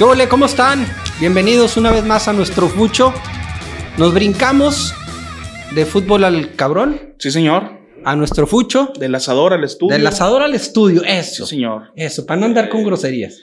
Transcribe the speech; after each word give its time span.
¿Qué 0.00 0.04
ole? 0.04 0.28
¿Cómo 0.28 0.46
están? 0.46 0.86
Bienvenidos 1.20 1.76
una 1.76 1.90
vez 1.92 2.04
más 2.06 2.26
a 2.26 2.32
nuestro 2.32 2.68
fucho. 2.68 3.12
Nos 3.98 4.14
brincamos 4.14 4.94
de 5.74 5.84
fútbol 5.84 6.24
al 6.24 6.54
cabrón, 6.56 7.14
Sí, 7.18 7.30
señor. 7.30 7.78
a 8.06 8.16
nuestro 8.16 8.46
fucho, 8.46 8.92
Del 8.98 9.14
asador 9.14 9.52
al 9.52 9.62
estudio. 9.62 9.94
del 9.94 10.06
asador 10.06 10.40
al 10.42 10.54
estudio. 10.54 11.00
Sí, 11.02 11.06
Eso, 11.06 11.44
señor. 11.46 11.92
eso, 11.96 12.24
para 12.24 12.40
no 12.40 12.46
andar 12.46 12.70
con 12.70 12.82
groserías. 12.82 13.38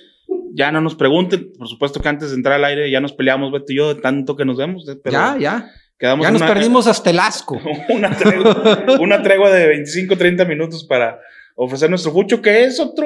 Ya 0.55 0.71
no 0.71 0.81
nos 0.81 0.95
pregunten, 0.95 1.53
por 1.55 1.67
supuesto 1.67 1.99
que 1.99 2.09
antes 2.09 2.31
de 2.31 2.35
entrar 2.37 2.55
al 2.55 2.65
aire 2.65 2.89
ya 2.89 2.99
nos 3.01 3.13
peleamos, 3.13 3.51
Beto 3.51 3.71
y 3.71 3.75
yo, 3.77 3.93
de 3.93 4.01
tanto 4.01 4.35
que 4.35 4.43
nos 4.45 4.57
vemos. 4.57 4.87
eh, 4.89 4.97
pero 5.03 5.13
ya, 5.13 5.37
ya. 5.39 5.71
Quedamos 5.99 6.25
Ya 6.25 6.31
nos 6.31 6.41
una- 6.41 6.53
perdimos 6.53 6.87
hasta 6.87 7.11
el 7.11 7.19
asco. 7.19 7.59
una, 7.89 8.09
tregua, 8.17 8.85
una 8.99 9.21
tregua 9.21 9.51
de 9.51 9.67
25, 9.67 10.17
30 10.17 10.45
minutos 10.45 10.83
para 10.85 11.19
ofrecer 11.59 11.89
nuestro 11.89 12.11
fucho, 12.13 12.41
que 12.41 12.63
es 12.63 12.79
otra 12.79 13.05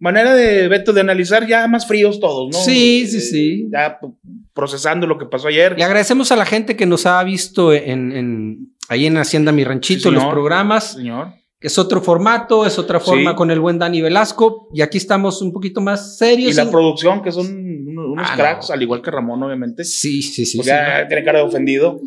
manera 0.00 0.34
de, 0.34 0.68
Beto, 0.68 0.92
de 0.92 1.00
analizar 1.00 1.46
ya 1.46 1.66
más 1.68 1.86
fríos 1.86 2.20
todos, 2.20 2.50
¿no? 2.52 2.58
Sí, 2.58 3.06
sí, 3.06 3.16
Eh, 3.16 3.20
sí. 3.20 3.68
Ya 3.72 3.98
p- 3.98 4.08
procesando 4.52 5.06
lo 5.06 5.16
que 5.18 5.26
pasó 5.26 5.48
ayer. 5.48 5.74
Le 5.78 5.84
agradecemos 5.84 6.30
a 6.32 6.36
la 6.36 6.44
gente 6.44 6.76
que 6.76 6.84
nos 6.86 7.06
ha 7.06 7.22
visto 7.24 7.72
en, 7.72 8.12
en- 8.12 8.74
ahí 8.88 9.06
en 9.06 9.16
Hacienda 9.16 9.52
Mi 9.52 9.64
Ranchito, 9.64 10.08
Sí, 10.10 10.14
los 10.14 10.24
programas. 10.26 10.92
Señor. 10.94 11.28
Es 11.58 11.78
otro 11.78 12.02
formato, 12.02 12.66
es 12.66 12.78
otra 12.78 13.00
forma 13.00 13.30
Sí. 13.30 13.36
con 13.36 13.50
el 13.50 13.60
buen 13.60 13.78
Dani 13.78 14.02
Velasco. 14.02 14.68
Y 14.74 14.82
aquí 14.82 14.98
estamos 14.98 15.40
un 15.40 15.52
poquito 15.52 15.80
más 15.80 16.14
Y 16.14 16.18
serios. 16.18 16.54
la 16.56 16.62
en- 16.64 16.70
producción, 16.70 17.22
que 17.22 17.32
son 17.32 17.46
unos, 17.88 18.26
Ah, 18.28 18.32
no. 18.32 18.36
cracks, 18.36 18.70
al 18.70 18.82
igual 18.82 19.00
que 19.00 19.10
Ramón, 19.10 19.42
obviamente. 19.42 19.82
Sí, 19.84 20.20
sí, 20.22 20.44
sí. 20.44 20.58
Porque 20.58 20.70
sí. 20.70 20.76
ya 20.76 21.08
tiene 21.08 21.24
cara 21.24 21.38
de 21.38 21.44
ofendido. 21.46 21.98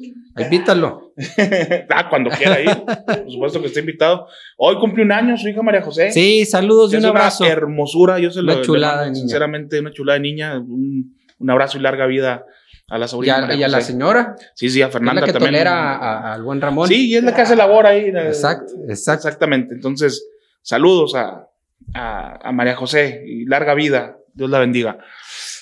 Invítalo. 0.44 1.14
ah, 1.90 2.10
cuando 2.10 2.30
quiera 2.32 2.60
ir. 2.62 2.70
Por 3.06 3.32
supuesto 3.32 3.62
que 3.62 3.68
está 3.68 3.80
invitado. 3.80 4.28
Hoy 4.58 4.78
cumple 4.80 5.04
un 5.04 5.12
año 5.12 5.38
su 5.38 5.48
hija 5.48 5.62
María 5.62 5.82
José. 5.82 6.12
Sí, 6.12 6.46
saludos 6.46 6.94
y 6.94 6.98
un 6.98 7.06
abrazo. 7.06 7.44
Una 7.44 7.54
hermosura. 7.54 8.20
Yo 8.20 8.32
se 8.32 8.40
Una 8.42 8.56
lo 8.56 8.62
chulada 8.62 8.94
mando, 8.96 9.06
de 9.06 9.12
niña. 9.12 9.22
Sinceramente, 9.22 9.80
una 9.80 9.92
chulada 9.92 10.16
de 10.18 10.22
niña. 10.22 10.60
Un, 10.60 11.16
un 11.40 11.50
abrazo 11.50 11.78
y 11.78 11.82
larga 11.82 12.06
vida 12.06 12.46
a 12.90 12.98
la 12.98 13.06
Y 13.06 13.10
sobrina. 13.10 13.38
a, 13.38 13.42
María 13.42 13.56
y 13.58 13.64
a 13.64 13.68
la 13.68 13.82
señora, 13.82 14.36
Sí, 14.56 14.70
sí, 14.70 14.82
a 14.82 14.88
es 14.88 14.92
Fernanda 14.92 15.22
la 15.22 15.28
que 15.28 15.34
también. 15.34 15.52
tolera 15.54 15.94
a- 15.96 15.98
a- 16.30 16.34
al 16.34 16.44
buen 16.44 16.60
Ramón. 16.60 16.88
Sí, 16.88 17.10
y 17.10 17.16
es 17.16 17.24
la 17.24 17.34
que 17.36 17.42
hace 17.42 17.56
labor 17.56 17.86
ahí. 17.86 18.06
Exacto, 18.10 18.74
exacto. 18.88 19.28
Exactamente. 19.28 19.76
Entonces, 19.76 20.28
saludos 20.64 21.14
a, 21.16 21.48
a, 21.94 22.48
a 22.50 22.52
María 22.52 22.76
José 22.76 23.24
y 23.28 23.46
larga 23.46 23.74
vida. 23.76 24.18
Dios 24.34 24.50
la 24.50 24.60
bendiga. 24.60 24.98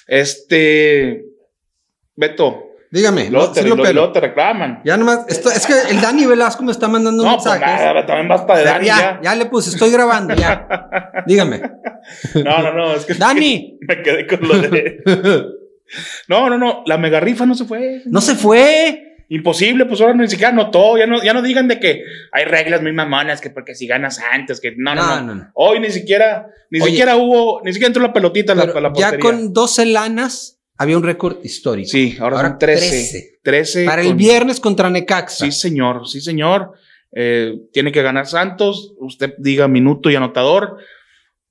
Este. 0.08 1.26
Beto, 2.16 2.64
Dígame, 2.90 3.30
luego 3.30 3.48
no, 3.48 3.52
te, 3.54 3.62
sí 3.64 3.68
lo 3.68 3.76
lo- 3.76 3.84
pelo. 3.84 3.94
luego 4.02 4.12
te 4.14 4.20
reclaman. 4.22 4.82
Ya 4.86 4.96
nomás, 4.98 5.26
esto, 5.28 5.50
es 5.52 5.66
que 5.68 5.74
el 5.92 6.00
Dani 6.00 6.26
Velasco 6.26 6.64
me 6.64 6.72
está 6.72 6.88
mandando 6.88 7.24
No, 7.24 7.34
pues 7.38 7.46
mensajes. 7.46 7.86
nada, 7.86 8.06
también 8.06 8.28
basta 8.30 8.56
de 8.58 8.64
Dani 8.64 8.86
ya, 8.88 8.98
ya. 9.00 9.20
ya 9.24 9.36
le 9.36 9.46
puse, 9.48 9.70
estoy 9.72 9.92
grabando, 9.92 10.34
ya. 10.36 10.68
Dígame. 11.28 11.62
No, 12.36 12.62
no, 12.62 12.74
no, 12.74 12.94
es 12.94 13.06
que 13.06 13.14
Dani, 13.16 13.78
me 13.82 14.02
quedé 14.02 14.26
con 14.28 14.48
lo 14.48 14.58
de. 14.60 15.02
No, 16.28 16.50
no, 16.50 16.58
no, 16.58 16.84
la 16.86 16.98
mega 16.98 17.22
rifa 17.22 17.46
no 17.46 17.56
se 17.56 17.64
fue. 17.64 18.02
no 18.06 18.20
se 18.20 18.36
fue. 18.36 19.04
Imposible, 19.30 19.86
pues 19.86 20.00
ahora 20.02 20.14
ni 20.16 20.28
siquiera 20.28 20.52
anotó. 20.52 20.98
Ya 20.98 21.06
no, 21.08 21.24
ya 21.24 21.34
no 21.34 21.42
digan 21.42 21.68
de 21.70 21.80
que 21.80 22.02
hay 22.34 22.44
reglas 22.46 22.82
muy 22.82 22.92
mamonas, 22.94 23.40
que 23.42 23.50
porque 23.50 23.74
si 23.76 23.88
ganas 23.88 24.20
antes, 24.34 24.60
que 24.60 24.74
no, 24.78 24.96
no, 24.96 25.22
no. 25.22 25.36
No. 25.36 25.50
Hoy 25.54 25.80
ni 25.80 25.90
siquiera, 25.90 26.48
ni 26.72 26.82
Oye. 26.82 26.92
siquiera 26.92 27.16
hubo, 27.16 27.62
ni 27.64 27.72
siquiera 27.72 27.88
entró 27.88 28.04
la 28.04 28.12
pelotita 28.14 28.52
a 28.54 28.56
la, 28.56 28.66
la 28.66 28.92
ya 28.96 29.18
con 29.18 29.54
12 29.54 29.86
lanas 29.88 30.57
había 30.78 30.98
un 30.98 31.04
récord 31.04 31.38
histórico. 31.44 31.90
Sí, 31.90 32.18
ahora, 32.20 32.38
Ahora 32.38 32.50
son 32.50 32.60
13. 32.60 32.90
13. 32.90 33.40
13. 33.44 33.86
Para 33.86 34.02
el 34.02 34.14
viernes 34.16 34.60
contra 34.60 34.90
Necaxa. 34.90 35.46
Sí, 35.46 35.52
señor, 35.52 36.08
sí, 36.08 36.22
señor. 36.22 36.74
Eh, 37.14 37.54
tiene 37.74 37.92
que 37.92 38.02
ganar 38.02 38.28
Santos. 38.28 38.94
Usted 39.00 39.34
diga 39.40 39.68
minuto 39.68 40.10
y 40.10 40.16
anotador. 40.16 40.78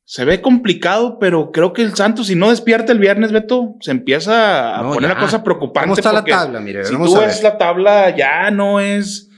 Se 0.05 0.25
ve 0.25 0.41
complicado, 0.41 1.19
pero 1.19 1.51
creo 1.51 1.73
que 1.73 1.83
el 1.83 1.97
Santos, 1.97 2.29
si 2.29 2.37
no 2.37 2.51
despierta 2.51 2.93
el 2.93 3.01
viernes, 3.01 3.33
Beto, 3.33 3.75
se 3.81 3.91
empieza 3.91 4.77
a 4.79 4.83
No, 4.83 4.93
poner 4.93 5.11
ya. 5.11 5.15
la 5.17 5.21
cosa 5.21 5.43
preocupante. 5.43 5.89
¿Cómo 5.89 5.95
está 5.97 6.13
la 6.13 6.25
tabla? 6.25 6.61
Mire, 6.61 6.85
Si 6.85 6.93
vamos 6.93 7.13
tú 7.13 7.19
ves 7.21 7.43
la 7.43 7.59
tabla, 7.59 8.15
ya 8.15 8.53
no 8.53 8.79
es, 8.79 9.29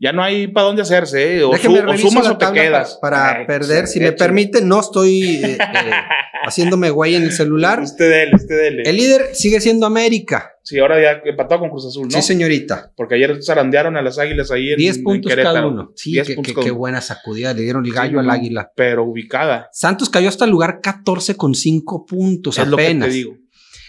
ya 0.00 0.12
no 0.12 0.24
hay 0.24 0.48
para 0.48 0.66
dónde 0.66 0.82
hacerse, 0.82 1.36
¿eh? 1.38 1.44
o, 1.44 1.56
su- 1.56 1.98
sumas 1.98 2.26
o 2.28 2.36
te 2.36 2.50
quedas. 2.52 2.98
Para, 3.00 3.16
para 3.18 3.38
Ay, 3.38 3.46
perder, 3.46 3.86
si 3.86 4.00
me 4.00 4.10
permite, 4.10 4.62
no 4.62 4.80
estoy 4.80 5.44
eh, 5.44 5.58
haciéndome 6.46 6.90
güey 6.90 7.14
en 7.14 7.22
el 7.24 7.32
celular. 7.32 7.80
Usted 7.82 8.08
dele, 8.10 8.32
usted 8.34 8.56
dele. 8.56 8.82
El 8.86 8.96
líder 8.96 9.34
sigue 9.34 9.60
siendo 9.60 9.86
América. 9.86 10.52
Sí, 10.62 10.78
ahora 10.78 11.00
ya 11.00 11.20
empató 11.24 11.58
con 11.60 11.70
Cruz 11.70 11.86
Azul, 11.86 12.08
¿no? 12.08 12.10
Sí, 12.10 12.22
señorita. 12.22 12.92
Porque 12.96 13.14
ayer 13.14 13.38
zarandearon 13.42 13.96
a 13.96 14.02
las 14.02 14.18
águilas 14.18 14.50
ahí 14.50 14.70
en 14.70 14.76
10 14.78 14.96
en 14.96 15.04
puntos 15.04 15.34
cada 15.34 15.66
uno. 15.66 15.92
Sí, 15.94 16.12
10 16.12 16.26
qué, 16.26 16.34
puntos 16.34 16.70
buena 16.72 17.00
sacudida. 17.00 17.54
Le 17.54 17.62
dieron 17.62 17.84
el 17.84 17.92
Sí, 17.92 17.96
gallo 17.96 18.18
al 18.20 18.30
águila. 18.30 18.72
Pero 18.74 19.04
ubicada. 19.04 19.68
Santos 19.72 20.10
cayó 20.10 20.28
hasta 20.28 20.44
el 20.44 20.50
lugar 20.50 20.80
14 20.82 21.36
con 21.36 21.54
5 21.54 22.04
puntos 22.04 22.58
es 22.58 22.66
lo 22.66 22.76
que 22.76 22.84
apenas. 22.84 23.08
te 23.08 23.14
digo. 23.14 23.36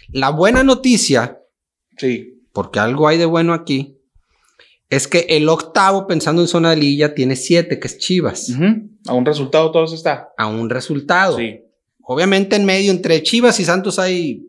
La 0.10 0.30
buena 0.30 0.64
noticia, 0.64 1.40
Sí. 1.98 2.44
porque 2.54 2.80
algo 2.80 3.08
hay 3.08 3.18
de 3.18 3.26
bueno 3.26 3.54
aquí, 3.54 3.96
es 4.90 5.08
que 5.08 5.26
el 5.30 5.50
octavo, 5.50 6.08
pensando 6.08 6.42
en 6.42 6.48
zona 6.48 6.70
de 6.70 6.78
liguilla, 6.78 7.14
tiene 7.14 7.36
7, 7.36 7.80
que 7.80 7.88
es 7.88 7.98
Chivas. 7.98 8.52
A 9.08 9.14
un 9.14 9.26
resultado 9.26 9.72
todo 9.72 9.84
eso 9.86 9.96
está. 9.96 10.30
A 10.38 10.48
un 10.48 10.70
resultado. 10.70 11.38
Sí. 11.38 11.60
Obviamente 12.08 12.56
en 12.56 12.66
medio, 12.66 12.92
entre 12.92 13.22
Chivas 13.22 13.60
y 13.60 13.66
Santos 13.66 14.00
hay 14.00 14.48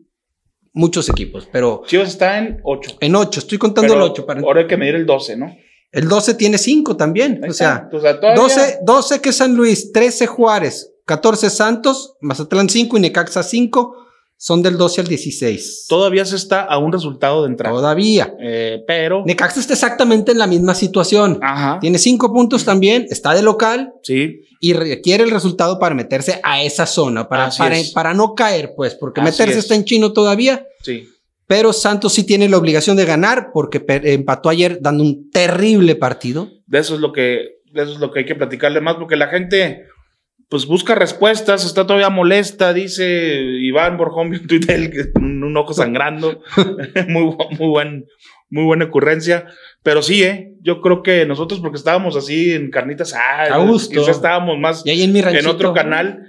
muchos 0.73 1.09
equipos, 1.09 1.47
pero 1.51 1.83
Chivas 1.85 2.09
está 2.09 2.37
en 2.37 2.59
8. 2.63 2.97
en 3.01 3.15
8, 3.15 3.39
estoy 3.41 3.57
contando 3.57 3.93
el 3.93 4.01
8. 4.01 4.25
Para... 4.25 4.41
Ahora 4.41 4.61
hay 4.61 4.67
que 4.67 4.77
medir 4.77 4.95
el 4.95 5.05
12, 5.05 5.35
¿no? 5.37 5.55
El 5.91 6.07
12 6.07 6.35
tiene 6.35 6.57
5 6.57 6.95
también. 6.95 7.41
Ahí 7.43 7.49
o 7.49 7.53
sea. 7.53 7.89
O 7.91 7.99
sea, 7.99 8.19
todavía- 8.19 8.41
12, 8.41 8.79
12 8.83 9.21
que 9.21 9.29
es 9.29 9.35
San 9.35 9.55
Luis, 9.55 9.91
13 9.91 10.27
Juárez, 10.27 10.93
14 11.05 11.49
Santos, 11.49 12.15
Mazatlán 12.21 12.69
5 12.69 12.97
y 12.97 13.01
Necaxa 13.01 13.43
5 13.43 13.95
son 14.41 14.61
del 14.61 14.77
12 14.77 15.01
al 15.01 15.07
16. 15.07 15.87
todavía 15.89 16.23
se 16.23 16.37
está 16.37 16.61
a 16.61 16.77
un 16.77 16.93
resultado 16.93 17.43
de 17.43 17.49
entrada. 17.49 17.75
Todavía. 17.75 18.33
Eh, 18.39 18.81
pero. 18.87 19.23
Necaxa 19.25 19.59
está 19.59 19.73
exactamente 19.73 20.31
en 20.31 20.37
la 20.37 20.47
misma 20.47 20.73
situación. 20.73 21.39
Ajá. 21.41 21.77
Tiene 21.81 21.97
5 21.97 22.31
puntos 22.33 22.63
también, 22.63 23.05
está 23.09 23.33
de 23.33 23.41
local 23.41 23.91
Sí. 24.01 24.39
y 24.61 24.71
requiere 24.71 25.25
el 25.25 25.31
resultado 25.31 25.77
para 25.77 25.93
meterse 25.93 26.39
a 26.41 26.63
esa 26.63 26.85
zona, 26.85 27.27
para, 27.27 27.49
para, 27.93 28.13
no 28.13 28.33
caer, 28.33 28.71
pues, 28.77 28.95
porque 28.95 29.19
Así 29.19 29.29
meterse 29.31 29.59
es. 29.59 29.65
está 29.65 29.75
en 29.75 29.83
chino 29.83 30.13
todavía. 30.13 30.65
Sí. 30.83 31.09
Pero 31.45 31.73
Santos 31.73 32.13
sí 32.13 32.23
tiene 32.23 32.47
la 32.47 32.57
obligación 32.57 32.95
de 32.95 33.03
ganar 33.03 33.49
porque 33.53 33.83
empató 34.05 34.47
ayer 34.47 34.79
dando 34.81 35.03
un 35.03 35.29
terrible 35.31 35.95
partido. 35.95 36.47
De 36.65 36.79
eso 36.79 36.95
es 36.95 37.01
lo 37.01 37.11
que. 37.11 37.59
De 37.73 37.83
eso 37.83 37.91
es 37.91 37.99
lo 37.99 38.09
que 38.11 38.19
hay 38.19 38.25
que 38.25 38.35
platicarle 38.35 38.79
más, 38.79 38.95
porque 38.95 39.17
la 39.17 39.27
gente. 39.27 39.83
Pues 40.49 40.65
busca 40.65 40.95
respuestas, 40.95 41.63
está 41.63 41.85
todavía 41.85 42.09
molesta, 42.09 42.73
dice 42.73 43.05
Iván 43.61 43.97
Borjón 43.97 44.33
en 44.33 44.47
Twitter, 44.47 45.11
un 45.15 45.55
ojo 45.55 45.73
sangrando. 45.73 46.41
muy, 47.07 47.23
muy, 47.23 47.67
buen, 47.69 48.05
muy 48.49 48.63
buena 48.63 48.85
ocurrencia. 48.85 49.45
Pero 49.83 50.01
sí, 50.01 50.23
¿eh? 50.23 50.55
Yo 50.61 50.81
creo 50.81 51.03
que 51.03 51.27
nosotros, 51.27 51.59
porque 51.59 51.77
estábamos 51.77 52.15
así 52.15 52.51
en 52.51 52.71
carnitas, 52.71 53.13
ah, 53.13 53.43
A 53.43 53.57
gusto. 53.59 54.09
estábamos 54.09 54.57
más 54.57 54.83
Y 54.85 54.89
ahí 54.89 55.03
en 55.03 55.13
mi 55.13 55.21
ranchito. 55.21 55.47
en 55.47 55.55
otro 55.55 55.73
canal, 55.73 56.23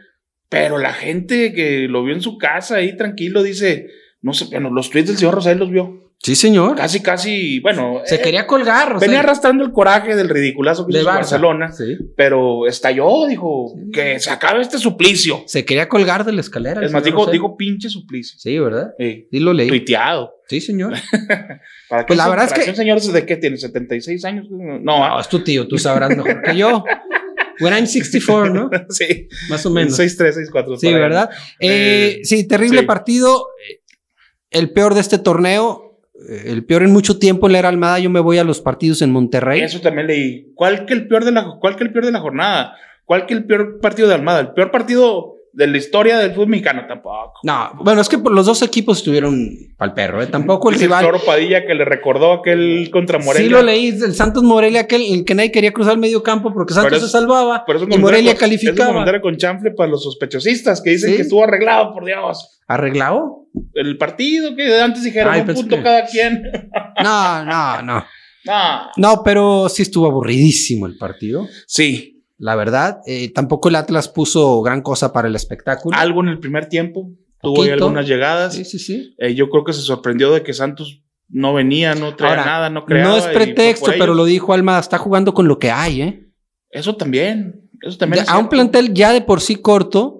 pero 0.50 0.76
la 0.76 0.92
gente 0.92 1.54
que 1.54 1.88
lo 1.88 2.04
vio 2.04 2.14
en 2.14 2.20
su 2.20 2.36
casa 2.36 2.76
ahí 2.76 2.96
tranquilo 2.96 3.42
dice, 3.42 3.86
no 4.20 4.34
sé, 4.34 4.46
bueno, 4.50 4.70
los 4.70 4.90
tweets 4.90 5.08
del 5.08 5.16
señor 5.16 5.34
Rosel 5.34 5.58
los 5.58 5.70
vio. 5.70 6.09
Sí, 6.22 6.34
señor. 6.36 6.76
Casi, 6.76 7.00
casi, 7.00 7.60
bueno, 7.60 8.02
Se 8.04 8.16
eh, 8.16 8.20
quería 8.20 8.46
colgar. 8.46 8.98
venía 9.00 9.08
sea, 9.16 9.20
arrastrando 9.20 9.64
el 9.64 9.72
coraje 9.72 10.14
del 10.14 10.28
ridiculazo 10.28 10.86
que 10.86 10.92
de 10.92 10.98
hizo 11.00 11.08
Barça. 11.08 11.14
Barcelona, 11.14 11.72
Sí. 11.72 11.96
pero 12.14 12.66
estalló, 12.66 13.26
dijo, 13.26 13.72
que 13.90 14.20
se 14.20 14.28
acabe 14.30 14.60
este 14.60 14.76
suplicio. 14.76 15.42
Se 15.46 15.64
quería 15.64 15.88
colgar 15.88 16.26
de 16.26 16.32
la 16.32 16.42
escalera. 16.42 16.84
Es 16.84 16.92
más, 16.92 17.02
Rosell. 17.10 17.32
dijo 17.32 17.56
pinche 17.56 17.88
suplicio. 17.88 18.38
Sí, 18.38 18.58
¿verdad? 18.58 18.92
Sí, 18.98 19.28
Sí, 19.30 19.40
lo 19.40 19.54
leí. 19.54 19.68
tuiteado. 19.68 20.34
Sí, 20.46 20.60
señor. 20.60 20.92
¿Para 21.88 22.04
Pues 22.04 22.16
la 22.18 22.28
verdad 22.28 22.46
es 22.46 22.52
que- 22.66 22.74
señor 22.76 23.00
de 23.00 23.24
qué 23.24 23.36
tiene? 23.38 23.56
¿76 23.56 24.22
años? 24.26 24.46
No, 24.50 24.78
No, 24.78 25.02
ah, 25.04 25.18
es 25.22 25.28
tu 25.28 25.40
tío, 25.42 25.66
tú 25.68 25.78
sabrás 25.78 26.10
mejor 26.10 26.42
que 26.42 26.54
yo. 26.54 26.84
When 27.60 27.72
I'm 27.72 27.86
64, 27.86 28.52
¿no? 28.52 28.70
sí, 28.90 29.26
Más 29.48 29.64
o 29.64 29.70
menos. 29.70 29.98
6-3, 29.98 30.36
6-4. 30.36 30.76
Sí, 30.78 30.92
¿verdad? 30.92 31.30
Eh, 31.60 32.18
Eh, 32.18 32.24
sí, 32.24 32.46
terrible 32.46 32.80
sí. 32.80 32.86
partido. 32.86 33.46
El 34.50 34.70
peor 34.72 34.92
de 34.92 35.00
este 35.00 35.16
torneo. 35.16 35.89
Eh, 36.28 36.44
El 36.46 36.64
peor 36.64 36.82
en 36.82 36.92
mucho 36.92 37.18
tiempo 37.18 37.48
la 37.48 37.58
era 37.58 37.68
Almada. 37.68 37.98
Yo 37.98 38.10
me 38.10 38.20
voy 38.20 38.38
a 38.38 38.44
los 38.44 38.60
partidos 38.60 39.02
en 39.02 39.10
Monterrey. 39.10 39.60
Eso 39.60 39.80
también 39.80 40.06
leí. 40.06 40.52
¿Cuál 40.54 40.86
que 40.86 40.94
el 40.94 41.08
peor 41.08 41.24
de 41.24 41.32
la, 41.32 41.56
cuál 41.60 41.76
que 41.76 41.84
el 41.84 41.92
peor 41.92 42.06
de 42.06 42.12
la 42.12 42.20
jornada? 42.20 42.76
¿Cuál 43.04 43.26
que 43.26 43.34
el 43.34 43.44
peor 43.44 43.80
partido 43.80 44.08
de 44.08 44.14
Almada? 44.14 44.40
El 44.40 44.52
peor 44.52 44.70
partido 44.70 45.34
de 45.52 45.66
la 45.66 45.76
historia 45.78 46.18
del 46.18 46.32
fútbol 46.32 46.48
mexicano 46.48 46.84
tampoco. 46.86 47.34
No, 47.42 47.72
bueno, 47.82 48.00
es 48.00 48.08
que 48.08 48.18
por 48.18 48.32
los 48.32 48.46
dos 48.46 48.62
equipos 48.62 48.98
estuvieron 48.98 49.48
pa'l 49.76 49.92
perro, 49.94 50.22
¿eh? 50.22 50.26
Tampoco 50.28 50.68
el 50.70 50.74
Dice 50.76 50.86
rival. 50.86 51.12
Padilla 51.26 51.66
que 51.66 51.74
le 51.74 51.84
recordó 51.84 52.32
aquel 52.34 52.88
contra 52.92 53.18
Morelia. 53.18 53.46
Sí 53.46 53.52
lo 53.52 53.62
leí, 53.62 53.88
el 53.88 54.14
Santos 54.14 54.42
Morelia, 54.42 54.82
aquel 54.82 55.02
el 55.02 55.24
que 55.24 55.34
nadie 55.34 55.50
quería 55.50 55.72
cruzar 55.72 55.94
el 55.94 55.98
medio 56.00 56.22
campo 56.22 56.52
porque 56.52 56.72
Santos 56.74 57.00
se 57.00 57.06
es- 57.06 57.10
salvaba 57.12 57.64
y 57.90 57.98
Morelia 57.98 58.30
Es 58.32 58.36
un 58.36 58.40
calificaba. 58.40 58.90
comentario 58.92 59.20
con 59.20 59.36
chanfle 59.36 59.72
para 59.72 59.90
los 59.90 60.02
sospechosistas 60.04 60.80
que 60.80 60.90
dicen 60.90 61.10
Sí. 61.10 61.16
que 61.16 61.22
estuvo 61.22 61.42
arreglado, 61.42 61.92
por 61.92 62.04
Dios. 62.04 62.60
¿Arreglado? 62.68 63.46
El 63.74 63.98
partido 63.98 64.54
que 64.54 64.80
antes 64.80 65.02
dijeron 65.02 65.32
Ay, 65.34 65.40
un 65.40 65.54
punto 65.54 65.76
que- 65.76 65.82
cada 65.82 66.06
quien. 66.06 66.42
No, 67.02 67.44
no, 67.44 67.82
no. 67.82 68.04
no. 68.44 68.80
No, 68.96 69.22
pero 69.24 69.68
sí 69.68 69.82
estuvo 69.82 70.06
aburridísimo 70.06 70.86
el 70.86 70.96
partido. 70.96 71.46
Sí, 71.66 72.19
La 72.42 72.56
verdad, 72.56 73.02
Eh, 73.06 73.30
tampoco 73.34 73.68
el 73.68 73.76
Atlas 73.76 74.08
puso 74.08 74.62
gran 74.62 74.80
cosa 74.80 75.12
para 75.12 75.28
el 75.28 75.36
espectáculo. 75.36 75.96
algo 75.96 76.22
en 76.22 76.28
el 76.28 76.38
primer 76.40 76.66
tiempo. 76.70 77.10
tuvo 77.42 77.62
ahí 77.62 77.70
algunas 77.70 78.06
llegadas. 78.08 78.54
Sí, 78.54 78.64
sí, 78.64 78.78
sí. 78.78 79.14
Eh, 79.18 79.34
yo 79.34 79.48
creo 79.50 79.62
que 79.64 79.72
se 79.74 79.82
sorprendió 79.82 80.32
de 80.32 80.42
que 80.42 80.52
Santos 80.54 81.02
no 81.28 81.52
venía, 81.54 81.94
no 81.94 82.16
traía 82.16 82.38
Ahora, 82.40 82.44
nada, 82.46 82.70
no 82.70 82.84
creaba. 82.86 83.10
no 83.10 83.16
es 83.18 83.26
pretexto, 83.26 83.92
pero 83.98 84.14
lo 84.14 84.24
dijo 84.24 84.52
Alma, 84.54 84.78
está 84.78 84.98
jugando 84.98 85.32
con 85.34 85.46
lo 85.48 85.58
que 85.58 85.70
hay, 85.70 86.02
¿eh? 86.02 86.26
Eso 86.70 86.96
también, 86.96 87.68
eso 87.82 87.98
también. 87.98 88.24
A 88.28 88.38
un 88.38 88.48
plantel 88.48 88.92
ya 88.94 89.12
de 89.12 89.20
por 89.20 89.40
sí 89.40 89.56
corto, 89.56 90.16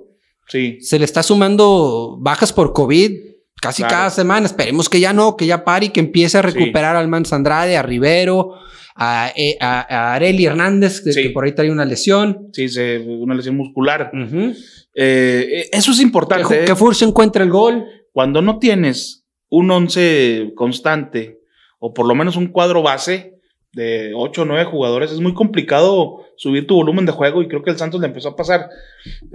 Sí, 0.49 0.79
se 0.81 0.99
le 0.99 1.05
está 1.05 1.23
sumando 1.23 2.17
bajas 2.21 2.53
por 2.53 2.73
COVID 2.73 3.13
casi 3.61 3.83
Claro. 3.83 3.95
cada 3.97 4.11
semana. 4.11 4.47
Esperemos 4.47 4.89
que 4.89 5.01
ya 5.01 5.13
no, 5.13 5.37
que 5.37 5.47
ya 5.47 5.65
pare 5.65 5.87
y 5.87 5.89
que 5.91 6.01
empiece 6.01 6.39
a 6.39 6.43
Sí. 6.43 6.49
recuperar 6.59 6.97
al 6.97 7.09
Mans 7.09 7.33
Andrade, 7.33 7.77
a 7.77 7.83
Rivero, 7.83 8.55
a, 8.97 9.33
eh, 9.37 9.57
a, 9.61 9.81
a 10.11 10.15
Areli 10.15 10.47
Hernández, 10.47 11.01
que, 11.03 11.13
Sí. 11.13 11.23
que 11.23 11.31
por 11.31 11.45
ahí 11.45 11.53
trae 11.53 11.71
una 11.71 11.85
lesión. 11.85 12.49
sí, 12.53 12.69
se, 12.69 12.99
una 12.99 13.35
lesión 13.35 13.57
muscular. 13.57 14.11
Ujú. 14.13 14.53
Eh, 14.95 15.69
eso 15.73 15.91
es 15.93 15.99
Que, 15.99 16.03
importante. 16.03 16.45
Ju- 16.45 16.63
¿eh? 16.63 16.65
que 16.67 16.75
Furcio 16.77 17.07
encuentre 17.07 17.45
el 17.45 17.51
gol. 17.51 17.85
Cuando 18.13 18.43
no 18.43 18.59
tienes 18.59 19.25
un 19.49 19.71
once 19.71 20.53
constante, 20.57 21.39
o 21.79 21.95
por 21.95 22.07
lo 22.07 22.15
menos 22.15 22.37
un 22.37 22.49
cuadro 22.49 22.83
base 22.83 23.35
de 23.73 24.13
8 24.17 24.43
o 24.43 24.45
9 24.45 24.65
jugadores, 24.65 25.13
es 25.13 25.21
muy 25.21 25.33
complicado 25.33 26.25
subir 26.37 26.67
tu 26.67 26.75
volumen 26.75 27.07
de 27.07 27.13
juego 27.13 27.41
y 27.41 27.49
creo 27.49 27.63
que 27.63 27.71
el 27.71 27.79
Santos 27.79 28.01
le 28.01 28.09
empezó 28.09 28.31
a 28.31 28.37
pasar. 28.37 28.69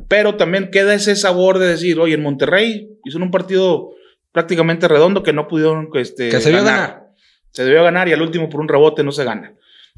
Pero 0.09 0.35
también 0.35 0.69
queda 0.71 0.93
ese 0.93 1.15
sabor 1.15 1.57
de 1.59 1.67
decir, 1.67 1.99
oye, 1.99 2.15
en 2.15 2.21
Monterrey 2.23 2.89
hizo 3.05 3.17
un 3.17 3.31
partido 3.31 3.91
prácticamente 4.35 4.87
redondo 4.87 5.23
que 5.23 5.33
no 5.33 5.47
pudieron 5.47 5.89
este, 5.95 6.29
Que 6.29 6.39
se 6.39 6.51
vio 6.51 6.63
ganar. 6.63 7.07
Se 7.51 7.63
debió 7.63 7.83
ganar 7.83 8.07
y 8.07 8.13
al 8.13 8.21
último 8.21 8.49
por 8.49 8.59
un 8.61 8.67
rebote 8.67 9.03
no 9.03 9.11
se 9.11 9.23
gana. 9.23 9.53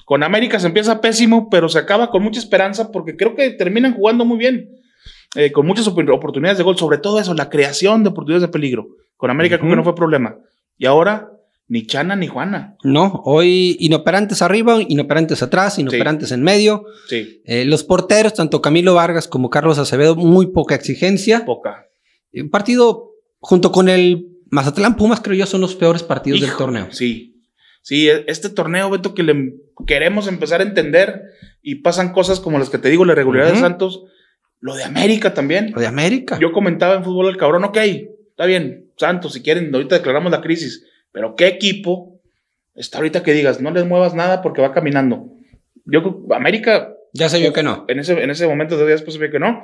Con 0.06 0.24
América 0.24 0.60
se 0.60 0.68
empieza 0.68 1.02
pésimo, 1.02 1.50
pero 1.50 1.68
se 1.68 1.80
acaba 1.80 2.10
con 2.12 2.24
mucha 2.24 2.40
esperanza 2.40 2.92
porque 2.92 3.18
creo 3.18 3.36
que 3.36 3.50
terminan 3.50 3.94
jugando 3.96 4.24
muy 4.24 4.38
bien. 4.38 4.70
eh, 5.36 5.52
con 5.52 5.66
muchas 5.68 5.86
op- 5.88 6.10
oportunidades 6.10 6.58
de 6.58 6.64
gol, 6.64 6.78
sobre 6.78 7.00
todo 7.00 7.20
eso, 7.20 7.34
la 7.34 7.50
creación 7.50 8.02
de 8.04 8.10
oportunidades 8.12 8.44
de 8.48 8.52
peligro. 8.52 8.88
Con 9.18 9.30
América 9.30 9.58
creo 9.58 9.70
que 9.72 9.76
no 9.76 9.84
fue 9.84 9.94
problema. 9.94 10.38
Y 10.78 10.86
ahora, 10.86 11.30
ni 11.68 11.86
Chana 11.86 12.16
ni 12.16 12.28
Juana. 12.28 12.76
No, 12.84 13.22
hoy 13.26 13.76
inoperantes 13.82 14.42
arriba, 14.42 14.78
inoperantes 14.88 15.44
atrás, 15.44 15.78
inoperantes 15.80 16.32
en 16.32 16.44
medio. 16.44 16.86
Sí, 17.10 17.42
Eh, 17.46 17.66
los 17.66 17.84
porteros, 17.84 18.36
tanto 18.36 18.62
Camilo 18.62 18.94
Vargas 18.94 19.28
como 19.28 19.50
Carlos 19.50 19.78
Acevedo, 19.80 20.16
muy 20.16 20.48
poca 20.48 20.76
exigencia. 20.76 21.44
poca. 21.46 21.88
Un 22.34 22.50
partido 22.50 23.12
junto 23.48 23.72
con 23.72 23.88
el 23.88 24.28
Mazatlán 24.50 24.98
Pumas, 24.98 25.22
creo 25.22 25.38
yo, 25.38 25.46
son 25.46 25.62
los 25.62 25.74
peores 25.74 26.04
partidos 26.04 26.42
del 26.42 26.54
torneo. 26.58 26.90
Sí. 26.92 27.46
Sí, 27.82 28.10
e- 28.10 28.26
este 28.28 28.50
torneo, 28.50 28.90
Beto, 28.90 29.14
que 29.14 29.24
le 29.24 29.54
queremos 29.88 30.28
empezar 30.28 30.60
a 30.60 30.64
entender 30.66 31.22
y 31.62 31.76
pasan 31.76 32.12
cosas 32.12 32.42
como 32.42 32.60
las 32.60 32.70
que 32.70 32.78
te 32.78 32.90
digo, 32.90 33.06
la 33.06 33.16
regularidad 33.16 33.54
de. 33.54 33.60
Santos, 33.62 34.04
lo 34.60 34.76
de 34.76 34.84
América 34.84 35.34
también. 35.34 35.72
Lo 35.74 35.80
de 35.80 35.88
América. 35.88 36.38
Yo 36.42 36.52
comentaba 36.52 36.96
en 36.96 37.06
fútbol 37.06 37.28
al 37.30 37.38
cabrón, 37.38 37.64
ok, 37.64 37.78
está 37.78 38.46
bien, 38.46 38.92
Santos, 38.98 39.32
si 39.32 39.42
quieren, 39.42 39.74
ahorita 39.74 39.96
declaramos 39.96 40.30
la 40.30 40.42
crisis, 40.42 40.86
pero 41.14 41.38
¿qué 41.38 41.48
equipo 41.48 42.20
está 42.76 42.98
ahorita 42.98 43.24
que 43.24 43.32
digas, 43.32 43.62
no 43.62 43.72
les 43.72 43.86
muevas 43.86 44.14
nada 44.14 44.42
porque 44.42 44.62
va 44.62 44.74
caminando? 44.74 45.30
Yo 45.86 46.26
América, 46.36 46.96
ya 47.14 47.30
se 47.30 47.40
vio 47.40 47.54
que 47.54 47.64
no. 47.64 47.86
en 47.88 48.00
ese, 48.00 48.22
en 48.22 48.30
ese 48.30 48.46
momento, 48.46 48.76
dos 48.76 48.88
días 48.88 49.00
después 49.00 49.14
se 49.14 49.22
vio 49.22 49.32
que 49.32 49.40
no. 49.40 49.64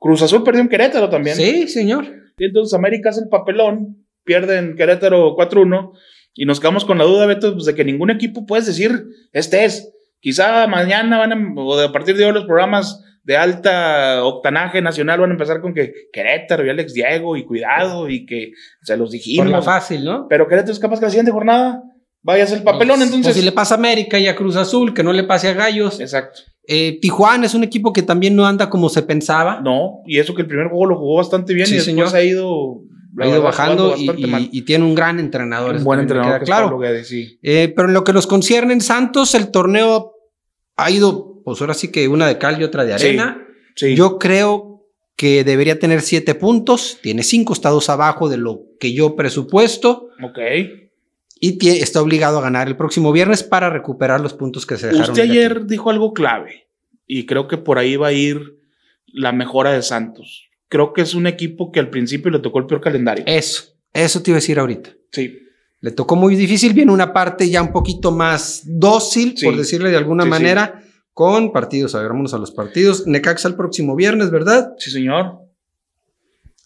Cruz 0.00 0.20
Azul 0.22 0.42
perdió 0.42 0.62
en 0.62 0.68
Querétaro 0.68 1.08
también. 1.10 1.36
Sí, 1.36 1.68
señor. 1.68 2.20
Y 2.40 2.46
entonces 2.46 2.72
América 2.74 3.10
hace 3.10 3.20
el 3.20 3.28
papelón, 3.28 4.06
pierde 4.24 4.56
en 4.58 4.74
Querétaro 4.76 5.36
4-1 5.36 5.92
y 6.34 6.46
nos 6.46 6.58
quedamos 6.58 6.84
con 6.84 6.96
la 6.98 7.04
duda, 7.04 7.26
Beto, 7.26 7.52
pues, 7.52 7.66
de 7.66 7.74
que 7.74 7.84
ningún 7.84 8.10
equipo 8.10 8.46
puedes 8.46 8.66
decir, 8.66 9.04
este 9.32 9.64
es. 9.64 9.92
Quizá 10.20 10.66
mañana 10.66 11.18
van 11.18 11.32
a, 11.32 11.54
o 11.60 11.78
a 11.80 11.92
partir 11.92 12.16
de 12.16 12.24
hoy 12.26 12.32
los 12.32 12.44
programas 12.44 13.02
de 13.24 13.36
alta 13.36 14.24
octanaje 14.24 14.80
nacional 14.82 15.20
van 15.20 15.30
a 15.30 15.34
empezar 15.34 15.60
con 15.60 15.74
que 15.74 15.92
Querétaro 16.12 16.64
y 16.64 16.70
Alex 16.70 16.94
Diego 16.94 17.36
y 17.36 17.44
cuidado 17.44 18.08
y 18.08 18.24
que 18.26 18.52
se 18.82 18.96
los 18.96 19.08
Por 19.10 19.12
la 19.14 19.18
dijimos. 19.18 19.64
fácil, 19.64 20.04
¿no? 20.04 20.26
Pero 20.28 20.48
Querétaro 20.48 20.72
es 20.72 20.78
capaz 20.80 20.98
que 20.98 21.06
la 21.06 21.10
siguiente 21.10 21.32
jornada 21.32 21.82
vaya 22.22 22.42
a 22.42 22.46
hacer 22.46 22.58
el 22.58 22.64
papelón, 22.64 22.96
Pues, 22.96 23.08
entonces. 23.08 23.26
pues 23.32 23.36
si 23.36 23.42
le 23.44 23.52
pasa 23.52 23.74
a 23.74 23.78
América 23.78 24.18
y 24.18 24.26
a 24.28 24.36
Cruz 24.36 24.56
Azul, 24.56 24.94
que 24.94 25.02
no 25.02 25.12
le 25.12 25.24
pase 25.24 25.48
a 25.48 25.52
Gallos. 25.54 26.00
Exacto. 26.00 26.40
Eh, 26.72 27.00
Tijuana 27.02 27.46
es 27.46 27.54
un 27.54 27.64
equipo 27.64 27.92
que 27.92 28.02
también 28.02 28.36
no 28.36 28.46
anda 28.46 28.70
como 28.70 28.88
se 28.88 29.02
pensaba. 29.02 29.60
No, 29.60 30.02
y 30.06 30.20
eso 30.20 30.36
que 30.36 30.42
el 30.42 30.46
primer 30.46 30.68
juego 30.68 30.86
lo 30.86 30.96
jugó 30.96 31.16
bastante 31.16 31.52
bien 31.52 31.66
Sí, 31.66 31.72
y 31.72 31.76
después 31.78 32.10
señor. 32.10 32.14
ha 32.14 32.22
ido, 32.22 32.82
ha 33.18 33.26
ido 33.26 33.42
bajando 33.42 33.96
y, 33.98 34.62
tiene 34.62 34.84
un 34.84 34.94
gran 34.94 35.18
entrenador. 35.18 35.74
Un 35.74 35.82
buen 35.82 35.98
entrenador 35.98 36.38
que 36.38 36.44
claro. 36.44 36.66
Pablo 36.66 36.78
Guedes, 36.78 37.08
sí. 37.08 37.40
Eh, 37.42 37.72
pero 37.74 37.88
en 37.88 37.94
lo 37.94 38.04
que 38.04 38.12
los 38.12 38.28
concierne 38.28 38.72
en 38.72 38.82
Santos, 38.82 39.34
el 39.34 39.50
torneo 39.50 40.12
ha 40.76 40.92
ido, 40.92 41.42
pues 41.44 41.60
ahora 41.60 41.74
sí 41.74 41.90
que 41.90 42.06
una 42.06 42.28
de 42.28 42.38
cal 42.38 42.60
y 42.60 42.62
otra 42.62 42.84
de 42.84 42.94
arena. 42.94 43.44
Sí. 43.74 43.96
Yo 43.96 44.20
creo 44.20 44.86
que 45.16 45.42
debería 45.42 45.80
tener 45.80 46.02
siete 46.02 46.36
puntos, 46.36 46.98
tiene 47.02 47.24
cinco 47.24 47.52
estados 47.52 47.90
abajo 47.90 48.28
de 48.28 48.36
lo 48.36 48.60
que 48.78 48.92
yo 48.92 49.16
presupuesto 49.16 50.10
Ok. 50.22 50.38
y 51.40 51.68
está 51.68 52.00
obligado 52.00 52.38
a 52.38 52.42
ganar 52.42 52.68
el 52.68 52.76
próximo 52.76 53.10
viernes 53.10 53.42
para 53.42 53.70
recuperar 53.70 54.20
los 54.20 54.34
puntos 54.34 54.66
que 54.66 54.76
se 54.76 54.86
dejaron. 54.86 55.10
Usted 55.10 55.24
ayer 55.24 55.66
dijo 55.66 55.90
algo 55.90 56.12
clave 56.12 56.69
y 57.12 57.26
creo 57.26 57.48
que 57.48 57.58
por 57.58 57.78
ahí 57.78 57.96
va 57.96 58.08
a 58.08 58.12
ir 58.12 58.56
la 59.06 59.32
mejora 59.32 59.72
de 59.72 59.82
Santos. 59.82 60.48
Creo 60.68 60.92
que 60.92 61.02
es 61.02 61.14
un 61.14 61.26
equipo 61.26 61.72
que 61.72 61.80
al 61.80 61.90
principio 61.90 62.30
le 62.30 62.38
tocó 62.38 62.60
el 62.60 62.66
peor 62.66 62.80
calendario. 62.80 63.24
Eso, 63.26 63.64
eso 63.92 64.22
te 64.22 64.30
iba 64.30 64.36
a 64.36 64.40
decir 64.40 64.58
ahorita. 64.60 64.90
Sí, 65.10 65.38
Le 65.80 65.90
tocó 65.90 66.14
muy 66.14 66.36
difícil, 66.36 66.72
viene 66.74 66.92
una 66.92 67.12
parte 67.12 67.48
ya 67.48 67.62
un 67.62 67.72
poquito 67.72 68.12
más 68.12 68.62
dócil, 68.66 69.34
Sí. 69.36 69.46
por 69.46 69.56
decirle 69.56 69.90
de 69.90 69.96
alguna 69.96 70.22
Sí, 70.24 70.28
sí. 70.28 70.30
manera, 70.30 70.82
con 71.14 71.52
partidos. 71.52 71.94
Agarrámonos 71.94 72.32
a 72.34 72.38
los 72.38 72.50
partidos. 72.52 73.06
Necaxa 73.06 73.48
el 73.48 73.54
próximo 73.56 73.96
viernes, 73.96 74.30
¿verdad? 74.30 74.74
sí, 74.78 74.90
señor. 74.90 75.38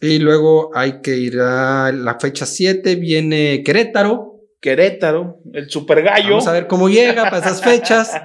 Y 0.01 0.19
luego 0.19 0.71
hay 0.77 1.01
que 1.01 1.17
ir 1.17 1.39
a 1.41 1.91
la 1.93 2.19
fecha 2.21 2.45
7, 2.45 2.97
viene 2.97 3.63
Querétaro. 3.65 4.41
Querétaro, 4.61 5.39
el 5.55 5.71
super 5.71 6.03
gallo. 6.03 6.31
Vamos 6.31 6.47
a 6.49 6.53
ver 6.53 6.67
cómo 6.67 6.89
llega 6.91 7.23
para 7.31 7.39
esas 7.39 7.63
fechas. 7.63 8.11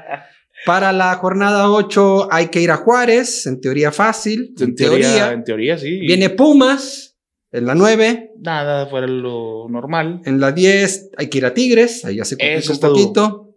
Para 0.66 0.92
la 0.92 1.16
jornada 1.16 1.70
8 1.72 2.28
hay 2.32 2.48
que 2.48 2.62
ir 2.62 2.72
a 2.72 2.76
Juárez, 2.78 3.46
en 3.48 3.62
teoría 3.62 3.92
fácil, 3.92 4.54
en, 4.58 4.64
En 4.70 4.76
teoría, 4.76 5.08
teoría. 5.08 5.32
en 5.32 5.44
teoría, 5.44 5.78
sí. 5.78 6.00
Viene 6.00 6.30
Pumas 6.30 7.18
en 7.52 7.66
la 7.66 7.76
9, 7.76 8.32
Nada 8.42 8.86
fuera 8.88 9.08
lo 9.08 9.68
normal. 9.70 10.22
en 10.26 10.40
la 10.40 10.52
10 10.52 11.12
hay 11.18 11.28
que 11.28 11.38
ir 11.40 11.46
a 11.46 11.54
Tigres, 11.54 12.04
ahí 12.06 12.18
ya 12.18 12.26
se 12.26 12.36
complica 12.38 12.56
un 12.68 12.74
está 12.74 12.88
duro. 12.88 13.00
poquito. 13.02 13.50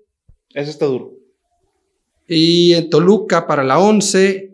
Eso 0.54 0.70
está 0.70 0.86
duro. 0.86 1.12
Y 2.28 2.74
en 2.74 2.88
Toluca 2.90 3.46
para 3.46 3.62
la 3.64 3.78
11, 3.78 4.48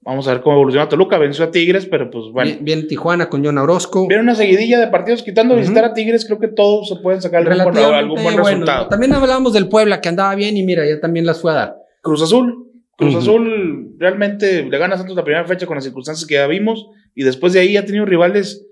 Vamos 0.00 0.26
a 0.26 0.32
ver 0.32 0.40
cómo 0.42 0.56
evoluciona 0.56 0.88
Toluca. 0.88 1.18
Venció 1.18 1.44
a 1.44 1.50
Tigres, 1.50 1.84
pero 1.84 2.08
pues 2.10 2.32
bueno. 2.32 2.50
vi- 2.52 2.64
viene 2.64 2.84
Tijuana 2.84 3.28
con 3.28 3.44
John 3.44 3.58
Orozco. 3.58 4.06
Viene 4.08 4.22
una 4.22 4.34
seguidilla 4.34 4.80
de 4.80 4.86
partidos 4.86 5.22
quitando 5.22 5.54
visitar 5.54 5.84
a 5.84 5.92
Tigres. 5.92 6.24
Creo 6.24 6.38
que 6.38 6.48
todos 6.48 6.88
se 6.88 6.96
pueden 6.96 7.20
sacar 7.20 7.46
algún 7.46 7.74
buen, 7.74 7.84
algún 7.84 8.14
buen 8.22 8.36
bueno. 8.36 8.44
resultado. 8.48 8.88
También 8.88 9.12
hablábamos 9.12 9.52
del 9.52 9.68
Puebla 9.68 10.00
que 10.00 10.08
andaba 10.08 10.34
bien 10.34 10.56
y 10.56 10.62
mira, 10.62 10.86
ya 10.88 10.98
también 10.98 11.26
las 11.26 11.42
fue 11.42 11.50
a 11.52 11.54
dar. 11.56 11.76
Cruz 12.08 12.22
Azul. 12.22 12.64
Cruz. 12.96 13.14
Azul 13.14 13.94
realmente 13.98 14.64
le 14.64 14.78
gana 14.78 14.94
a 14.94 14.98
Santos 14.98 15.14
la 15.14 15.22
primera 15.24 15.44
fecha 15.46 15.66
con 15.66 15.74
las 15.76 15.84
circunstancias 15.84 16.26
que 16.26 16.34
ya 16.34 16.46
vimos 16.46 16.86
y 17.14 17.22
después 17.22 17.52
de 17.52 17.60
ahí 17.60 17.76
ha 17.76 17.84
tenido 17.84 18.06
rivales, 18.06 18.66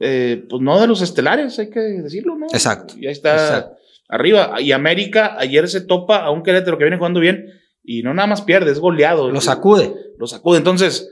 eh, 0.00 0.44
pues 0.48 0.60
no 0.60 0.80
de 0.80 0.86
los 0.88 1.00
estelares, 1.02 1.58
hay 1.58 1.70
que 1.70 1.80
decirlo, 1.80 2.36
¿no? 2.36 2.46
Exacto. 2.52 2.94
Ya 3.00 3.10
está 3.10 3.32
Exacto. 3.34 3.76
arriba. 4.08 4.60
Y 4.60 4.72
América 4.72 5.36
ayer 5.38 5.68
se 5.68 5.80
topa 5.82 6.18
a 6.18 6.30
un 6.30 6.42
Querétaro 6.42 6.76
que 6.78 6.84
viene 6.84 6.96
jugando 6.96 7.20
bien 7.20 7.46
y 7.84 8.02
no 8.02 8.12
nada 8.12 8.26
más 8.26 8.42
pierde, 8.42 8.72
es 8.72 8.80
goleado. 8.80 9.30
Lo 9.30 9.40
sacude. 9.40 9.94
Lo 10.18 10.26
sacude. 10.26 10.58
Entonces, 10.58 11.10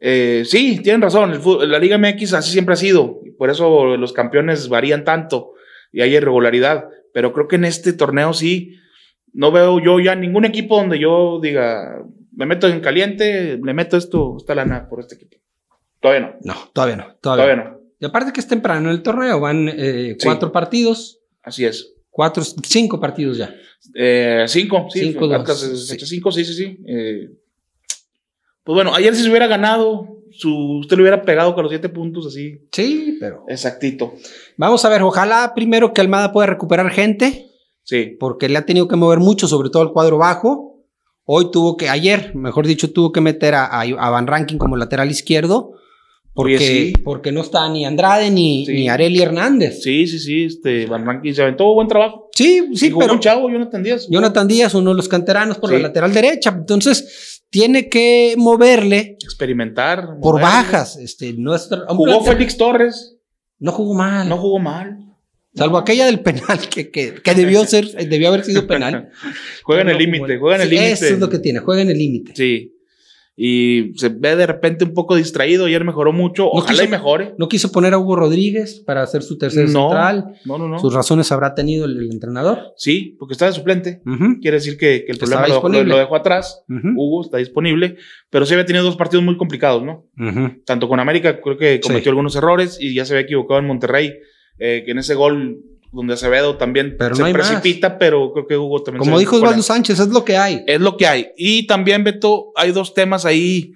eh, 0.00 0.42
sí, 0.44 0.80
tienen 0.82 1.00
razón. 1.00 1.32
El 1.32 1.70
la 1.70 1.78
Liga 1.78 1.96
MX 1.98 2.34
así 2.34 2.50
siempre 2.50 2.72
ha 2.74 2.76
sido. 2.76 3.20
y 3.24 3.30
Por 3.30 3.48
eso 3.48 3.96
los 3.96 4.12
campeones 4.12 4.68
varían 4.68 5.04
tanto 5.04 5.52
y 5.92 6.00
hay 6.00 6.16
irregularidad. 6.16 6.88
Pero 7.14 7.32
creo 7.32 7.46
que 7.46 7.56
en 7.56 7.64
este 7.64 7.92
torneo 7.92 8.32
sí, 8.32 8.74
no 9.32 9.50
veo 9.52 9.80
yo 9.80 10.00
ya 10.00 10.14
ningún 10.14 10.44
equipo 10.44 10.76
donde 10.76 10.98
yo 10.98 11.40
diga, 11.42 12.04
me 12.34 12.46
meto 12.46 12.68
en 12.68 12.80
caliente, 12.80 13.58
le 13.62 13.74
meto 13.74 13.96
esto, 13.96 14.36
esta 14.38 14.54
lana 14.54 14.88
por 14.88 15.00
este 15.00 15.14
equipo. 15.16 15.36
Todavía 16.00 16.26
no. 16.26 16.54
No, 16.54 16.70
todavía 16.72 16.96
no. 16.96 17.04
Todavía, 17.20 17.44
Todavía 17.44 17.56
no. 17.64 17.80
Y 18.00 18.04
aparte 18.04 18.32
que 18.32 18.40
es 18.40 18.48
temprano 18.48 18.90
el 18.90 19.02
torneo, 19.02 19.38
van 19.40 19.68
eh, 19.68 20.16
Sí. 20.18 20.24
cuatro 20.26 20.50
partidos, 20.50 21.20
Así 21.42 21.64
es. 21.64 21.94
cuatro, 22.10 22.42
cinco 22.44 22.98
partidos 23.00 23.38
ya. 23.38 23.54
Eh, 23.94 24.44
cinco, 24.48 24.88
sí. 24.90 25.00
Cinco, 25.12 25.26
dos. 25.28 25.60
Sí. 25.88 25.96
cinco, 26.06 26.32
sí, 26.32 26.44
sí, 26.44 26.54
sí. 26.54 26.78
Eh, 26.86 27.28
pues 28.64 28.74
bueno, 28.74 28.94
ayer 28.94 29.14
si 29.14 29.22
se 29.22 29.28
hubiera 29.28 29.46
ganado, 29.48 30.18
su, 30.30 30.78
usted 30.80 30.96
le 30.96 31.02
hubiera 31.02 31.22
pegado 31.22 31.54
con 31.54 31.62
los 31.64 31.70
siete 31.72 31.88
puntos 31.88 32.26
así, 32.26 32.60
Sí, 32.72 33.16
pero. 33.20 33.44
exactito. 33.48 34.14
Vamos 34.56 34.84
a 34.84 34.88
ver, 34.88 35.02
ojalá 35.02 35.52
primero 35.54 35.92
que 35.92 36.00
Almada 36.00 36.32
pueda 36.32 36.46
recuperar 36.46 36.90
gente, 36.90 37.46
Sí. 37.84 38.16
porque 38.20 38.48
le 38.48 38.58
ha 38.58 38.66
tenido 38.66 38.86
que 38.88 38.96
mover 38.96 39.18
mucho, 39.18 39.48
sobre 39.48 39.70
todo 39.70 39.82
el 39.82 39.90
cuadro 39.90 40.18
bajo. 40.18 40.84
Hoy 41.24 41.50
tuvo 41.50 41.76
que, 41.76 41.88
ayer, 41.88 42.34
mejor 42.34 42.66
dicho, 42.66 42.92
tuvo 42.92 43.12
que 43.12 43.20
meter 43.20 43.54
a, 43.54 43.66
a, 43.80 44.10
Van 44.10 44.26
Ranking 44.26 44.58
como 44.58 44.76
lateral 44.76 45.10
izquierdo, 45.10 45.72
porque, 46.34 46.56
Oye, 46.56 46.66
sí. 46.66 46.92
porque 47.04 47.30
no 47.30 47.42
está 47.42 47.68
ni 47.68 47.84
Andrade 47.84 48.30
ni, 48.30 48.64
Sí. 48.66 48.72
ni 48.72 48.88
Areli 48.88 49.20
Hernández. 49.20 49.82
Sí, 49.82 50.06
sí, 50.06 50.18
sí, 50.18 50.44
este, 50.44 50.86
Van 50.86 51.04
Rankin 51.06 51.34
se 51.34 51.42
aventó 51.42 51.72
buen 51.74 51.86
trabajo. 51.88 52.28
Sí, 52.34 52.70
sí, 52.74 52.92
pero 52.98 53.12
un 53.12 53.20
chavo, 53.20 53.50
Jonathan 53.50 53.82
Díaz. 53.82 54.08
Jonathan 54.10 54.48
Díaz, 54.48 54.74
uno 54.74 54.90
de 54.90 54.96
los 54.96 55.08
canteranos 55.08 55.58
por 55.58 55.70
Sí. 55.70 55.76
la 55.76 55.82
lateral 55.82 56.12
derecha, 56.12 56.50
entonces 56.56 57.44
tiene 57.50 57.88
que 57.90 58.34
moverle 58.38 59.16
Experimentar. 59.22 60.06
por 60.22 60.34
moverle. 60.40 60.42
bajas. 60.42 60.96
Este, 60.96 61.34
nuestro, 61.34 61.84
Jugó 61.88 62.04
plantel- 62.20 62.32
Félix 62.32 62.56
Torres. 62.56 63.16
No 63.58 63.70
jugó 63.72 63.94
mal. 63.94 64.28
No 64.28 64.38
jugó 64.38 64.58
mal. 64.58 64.98
Salvo 65.54 65.76
aquella 65.78 66.06
del 66.06 66.20
penal 66.20 66.58
que, 66.72 66.90
que, 66.90 67.14
que 67.14 67.34
debió 67.34 67.64
ser, 67.64 67.86
debió 68.08 68.28
haber 68.28 68.44
sido 68.44 68.66
penal. 68.66 69.10
juega 69.64 69.82
en 69.82 69.88
el 69.90 69.98
límite, 69.98 70.38
juega 70.38 70.56
en 70.56 70.62
el 70.62 70.70
límite. 70.70 70.92
Eso 70.92 71.06
es 71.06 71.18
lo 71.20 71.28
que 71.28 71.38
tiene, 71.38 71.58
juega 71.60 71.82
en 71.82 71.90
el 71.90 71.98
límite. 71.98 72.32
Sí. 72.34 72.74
Y 73.34 73.92
se 73.96 74.10
ve 74.10 74.36
de 74.36 74.46
repente 74.46 74.84
un 74.84 74.92
poco 74.92 75.16
distraído. 75.16 75.64
Ayer 75.64 75.82
mejoró 75.84 76.12
mucho. 76.12 76.50
Ojalá 76.50 76.84
y 76.84 76.88
mejore. 76.88 77.34
No 77.38 77.48
quiso 77.48 77.72
poner 77.72 77.94
a 77.94 77.98
Hugo 77.98 78.14
Rodríguez 78.14 78.82
para 78.86 79.02
hacer 79.02 79.22
su 79.22 79.38
tercer 79.38 79.70
no, 79.70 79.88
central. 79.88 80.34
No, 80.44 80.58
no, 80.58 80.68
no. 80.68 80.78
Sus 80.78 80.92
razones 80.92 81.32
habrá 81.32 81.54
tenido 81.54 81.86
el, 81.86 81.96
el 81.98 82.10
entrenador. 82.12 82.74
Sí, 82.76 83.16
porque 83.18 83.32
está 83.32 83.46
de 83.46 83.52
suplente. 83.52 84.02
Quiere 84.42 84.58
decir 84.58 84.76
que, 84.76 85.04
que 85.06 85.12
el 85.12 85.18
problema 85.18 85.42
lo, 85.42 85.48
lo, 85.48 85.54
disponible. 85.54 85.84
lo 85.88 85.98
dejó 85.98 86.16
atrás. 86.16 86.62
Hugo 86.68 87.22
está 87.22 87.38
disponible. 87.38 87.96
Pero 88.28 88.44
sí 88.44 88.52
había 88.52 88.66
tenido 88.66 88.84
dos 88.84 88.96
partidos 88.96 89.24
muy 89.24 89.38
complicados, 89.38 89.82
¿no? 89.82 90.06
Tanto 90.66 90.86
con 90.86 91.00
América, 91.00 91.40
creo 91.40 91.56
que 91.56 91.80
cometió 91.80 92.04
Sí. 92.04 92.08
algunos 92.10 92.36
errores 92.36 92.76
y 92.80 92.94
ya 92.94 93.06
se 93.06 93.14
había 93.14 93.24
equivocado 93.24 93.60
en 93.60 93.66
Monterrey. 93.66 94.12
Eh, 94.58 94.82
que 94.84 94.92
en 94.92 94.98
ese 94.98 95.14
gol 95.14 95.58
donde 95.92 96.14
Acevedo 96.14 96.56
también 96.56 96.96
Pero 96.98 97.14
se 97.14 97.20
no 97.20 97.26
hay 97.26 97.34
más. 97.34 97.48
precipita, 97.50 97.98
pero 97.98 98.32
creo 98.32 98.46
que 98.46 98.56
Hugo 98.56 98.82
también 98.82 99.00
Como 99.00 99.16
se 99.16 99.20
dijo 99.20 99.36
Osvaldo 99.36 99.62
Sánchez, 99.62 100.00
es 100.00 100.08
lo 100.08 100.24
que 100.24 100.36
hay. 100.38 100.64
Es 100.66 100.80
lo 100.80 100.96
que 100.96 101.06
hay. 101.06 101.28
Y 101.36 101.66
también, 101.66 102.02
Beto, 102.02 102.52
hay 102.56 102.72
dos 102.72 102.94
temas 102.94 103.26
ahí 103.26 103.72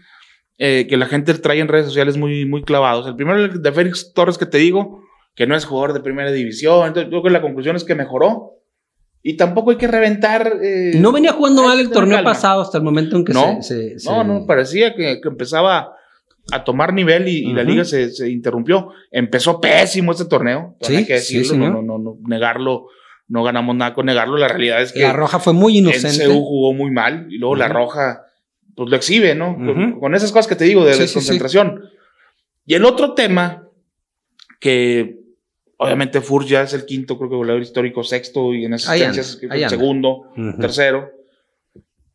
eh, 0.59 0.87
que 0.89 0.97
la 0.97 1.07
gente 1.07 1.35
trae 1.35 1.61
en 1.61 1.69
redes 1.69 1.85
sociales 1.87 2.17
muy, 2.17 2.47
muy 2.47 2.63
clavados. 2.63 3.07
El 3.07 3.17
primero, 3.17 3.45
el 3.45 3.61
de 3.61 3.73
Félix 3.73 4.13
Torres, 4.15 4.39
que 4.39 4.47
te 4.47 4.57
digo, 4.59 5.03
que 5.35 5.47
no 5.47 5.55
es 5.55 5.67
jugador 5.67 5.93
de 5.93 6.01
primera 6.01 6.33
división. 6.33 6.87
Entonces, 6.87 7.05
yo 7.05 7.11
creo 7.11 7.23
que 7.25 7.31
la 7.31 7.43
conclusión 7.43 7.77
es 7.77 7.85
que 7.85 7.95
mejoró. 7.95 8.53
Y 9.23 9.37
tampoco 9.37 9.73
hay 9.73 9.77
que 9.77 9.89
reventar. 9.89 10.51
eh, 10.63 10.93
No 10.95 11.13
venía 11.13 11.33
jugando 11.33 11.65
mal 11.65 11.79
el 11.79 11.91
torneo 11.91 12.17
calma. 12.19 12.31
pasado 12.33 12.63
hasta 12.63 12.79
el 12.79 12.85
momento 12.85 13.17
en 13.17 13.25
que 13.27 13.35
No, 13.35 13.61
se, 13.61 13.99
se- 13.99 14.09
No, 14.11 14.23
se- 14.23 14.25
no, 14.27 14.47
parecía 14.47 14.95
que, 14.95 15.21
que 15.21 15.29
empezaba 15.29 15.93
a 16.53 16.65
tomar 16.65 16.93
nivel 16.93 17.29
y, 17.29 17.51
y 17.51 17.53
la 17.53 17.65
liga 17.65 17.85
se, 17.85 18.11
se 18.11 18.31
interrumpió. 18.31 18.91
Empezó 19.11 19.61
pésimo 19.61 20.13
este 20.13 20.27
torneo. 20.27 20.77
Sí, 20.81 20.97
hay 20.97 21.07
que 21.07 21.19
sí, 21.19 21.39
decirlo, 21.39 21.71
no, 21.71 21.83
no, 21.83 21.83
no, 21.83 21.99
no, 21.99 22.19
negarlo. 22.27 22.87
No 23.29 23.43
ganamos 23.43 23.75
nada 23.75 23.93
con 23.93 24.07
negarlo. 24.07 24.37
La 24.37 24.47
realidad 24.47 24.81
es 24.81 24.93
que 24.93 25.01
La 25.01 25.13
Roja 25.13 25.41
fue 25.41 25.53
muy 25.53 25.79
en 25.79 25.87
inocente. 25.87 26.27
CU 26.27 26.45
jugó 26.45 26.73
muy 26.73 26.93
mal 26.93 27.27
y 27.29 27.39
luego 27.39 27.57
la. 27.57 27.69
Roja 27.69 28.23
pues 28.77 28.91
lo 28.91 28.97
exhibe, 28.97 29.35
¿no? 29.35 29.57
Con, 29.99 30.15
esas 30.15 30.31
cosas 30.31 30.47
que 30.47 30.55
te 30.55 30.65
digo 30.65 30.85
de 30.85 30.93
Sí, 30.93 31.01
desconcentración. 31.01 31.83
Y 32.67 32.75
el 32.75 32.85
otro 32.85 33.15
tema 33.15 33.69
que 34.61 35.19
obviamente 35.79 36.21
Furch 36.21 36.47
ya 36.47 36.63
es 36.63 36.75
el 36.75 36.85
quinto, 36.85 37.17
creo 37.17 37.31
que 37.31 37.37
goleador 37.37 37.63
histórico, 37.63 38.05
sexto 38.05 38.55
y 38.55 38.67
en 38.67 38.75
asistencias 38.75 39.41
el 39.43 39.69
segundo, 39.69 40.31
tercero. 40.61 41.11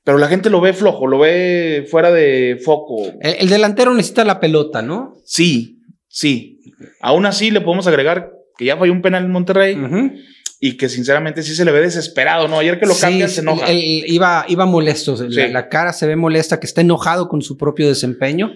Pero 0.03 0.17
la 0.17 0.27
gente 0.27 0.49
lo 0.49 0.61
ve 0.61 0.73
flojo, 0.73 1.05
lo 1.07 1.19
ve 1.19 1.85
fuera 1.89 2.11
de 2.11 2.59
foco. 2.63 3.03
El, 3.21 3.35
el 3.39 3.49
delantero 3.49 3.93
necesita 3.93 4.25
la 4.25 4.39
pelota, 4.39 4.81
¿no? 4.81 5.13
Sí, 5.25 5.79
sí. 6.07 6.59
Aún 7.01 7.25
así 7.27 7.51
le 7.51 7.61
podemos 7.61 7.85
agregar 7.87 8.31
que 8.57 8.65
ya 8.65 8.77
falló 8.77 8.91
un 8.91 9.01
penal 9.03 9.25
en 9.25 9.31
Monterrey 9.31 9.77
y 10.59 10.77
que 10.77 10.89
sinceramente 10.89 11.43
sí 11.43 11.55
se 11.55 11.65
le 11.65 11.71
ve 11.71 11.81
desesperado, 11.81 12.47
¿no? 12.47 12.59
Ayer 12.59 12.79
que 12.79 12.85
lo 12.87 12.93
Sí, 12.93 13.01
cambian 13.01 13.29
se 13.29 13.41
enoja. 13.41 13.67
él- 13.71 13.77
él 13.77 14.03
iba, 14.07 14.45
iba 14.47 14.65
molesto. 14.65 15.15
La, 15.27 15.29
Sí. 15.47 15.51
la 15.51 15.69
cara 15.69 15.93
se 15.93 16.07
ve 16.07 16.15
molesta, 16.15 16.59
que 16.59 16.65
está 16.67 16.81
enojado 16.81 17.27
con 17.29 17.41
su 17.41 17.57
propio 17.57 17.87
desempeño. 17.87 18.51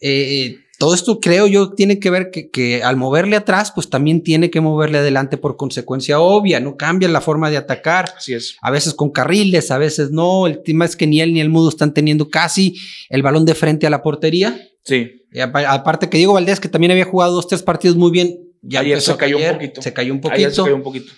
Eh, 0.00 0.56
todo 0.84 0.94
esto 0.94 1.18
creo 1.18 1.46
yo 1.46 1.72
tiene 1.72 1.98
que 1.98 2.10
ver 2.10 2.30
que, 2.30 2.50
que 2.50 2.82
al 2.82 2.96
moverle 2.98 3.36
atrás, 3.36 3.72
pues 3.74 3.88
también 3.88 4.22
tiene 4.22 4.50
que 4.50 4.60
moverle 4.60 4.98
adelante 4.98 5.38
por 5.38 5.56
consecuencia 5.56 6.20
obvia, 6.20 6.60
no 6.60 6.76
cambia 6.76 7.08
la 7.08 7.22
forma 7.22 7.48
de 7.50 7.56
atacar. 7.56 8.12
Así 8.18 8.34
es. 8.34 8.56
A 8.60 8.70
veces 8.70 8.92
con 8.92 9.10
carriles, 9.10 9.70
a 9.70 9.78
veces 9.78 10.10
no. 10.10 10.46
El 10.46 10.62
tema 10.62 10.84
es 10.84 10.94
que 10.94 11.06
ni 11.06 11.22
él 11.22 11.32
ni 11.32 11.40
el 11.40 11.48
Mudo 11.48 11.70
están 11.70 11.94
teniendo 11.94 12.28
casi 12.28 12.74
el 13.08 13.22
balón 13.22 13.46
de 13.46 13.54
frente 13.54 13.86
a 13.86 13.90
la 13.90 14.02
portería. 14.02 14.60
Sí. 14.82 15.22
Y 15.32 15.40
apa- 15.40 15.72
aparte 15.72 16.10
que 16.10 16.18
Diego 16.18 16.34
Valdés, 16.34 16.60
que 16.60 16.68
también 16.68 16.92
había 16.92 17.06
jugado 17.06 17.32
dos, 17.32 17.48
tres 17.48 17.62
partidos 17.62 17.96
muy 17.96 18.10
bien, 18.10 18.36
ya 18.60 18.80
Ayer 18.80 19.00
se 19.00 19.16
cayó 19.16 19.38
un 19.38 19.52
poquito. 19.54 19.80
Se 19.80 19.92
cayó 19.94 20.12
un 20.12 20.20
Ayer 20.30 20.50
se 20.50 20.62
poquito. 20.62 20.64
cayó 20.64 20.76
un 20.76 20.82
poquito. 20.82 21.12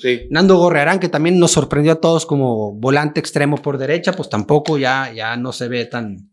Sí. 0.00 0.20
Nando 0.30 0.56
Gorrearán, 0.56 0.98
que 0.98 1.08
también 1.08 1.38
nos 1.38 1.52
sorprendió 1.52 1.92
a 1.92 2.00
todos 2.00 2.26
como 2.26 2.72
volante 2.74 3.20
extremo 3.20 3.56
por 3.58 3.78
derecha, 3.78 4.12
pues 4.12 4.28
tampoco 4.28 4.78
ya, 4.78 5.12
ya 5.14 5.36
no 5.36 5.52
se 5.52 5.68
ve 5.68 5.84
tan. 5.84 6.31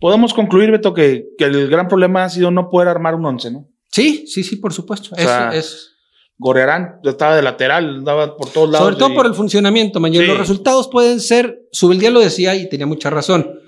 Podemos 0.00 0.34
concluir, 0.34 0.70
Beto, 0.70 0.92
que, 0.94 1.28
que 1.38 1.44
el 1.44 1.68
gran 1.68 1.88
problema 1.88 2.24
ha 2.24 2.28
sido 2.30 2.50
no 2.50 2.68
poder 2.70 2.88
armar 2.88 3.14
un 3.14 3.24
once, 3.24 3.50
¿no? 3.50 3.68
Sí, 3.90 4.24
sí, 4.26 4.42
sí, 4.42 4.56
por 4.56 4.72
supuesto. 4.72 5.10
O 5.12 5.16
sea, 5.16 5.50
Eso. 5.54 5.76
Gorrearán 6.36 6.96
estaba 7.04 7.36
de 7.36 7.42
lateral, 7.42 7.98
andaba 7.98 8.36
por 8.36 8.50
todos 8.50 8.68
lados. 8.68 8.84
Sobre 8.86 8.96
todo 8.98 9.10
y- 9.12 9.14
por 9.14 9.26
el 9.26 9.34
funcionamiento, 9.34 10.00
mayor. 10.00 10.24
Sí. 10.24 10.28
Los 10.28 10.38
resultados 10.38 10.88
pueden 10.88 11.20
ser, 11.20 11.60
Subeldía 11.70 12.10
lo 12.10 12.20
decía 12.20 12.56
y 12.56 12.68
tenía 12.68 12.86
mucha 12.86 13.08
razón. 13.08 13.60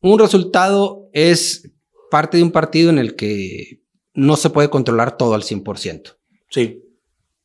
Un 0.00 0.18
resultado 0.18 1.08
es 1.12 1.70
parte 2.10 2.36
de 2.36 2.44
un 2.44 2.52
partido 2.52 2.90
en 2.90 2.98
el 2.98 3.16
que 3.16 3.82
no 4.14 4.36
se 4.36 4.50
puede 4.50 4.70
controlar 4.70 5.16
todo 5.16 5.34
al 5.34 5.42
100%. 5.42 6.16
Sí. 6.48 6.84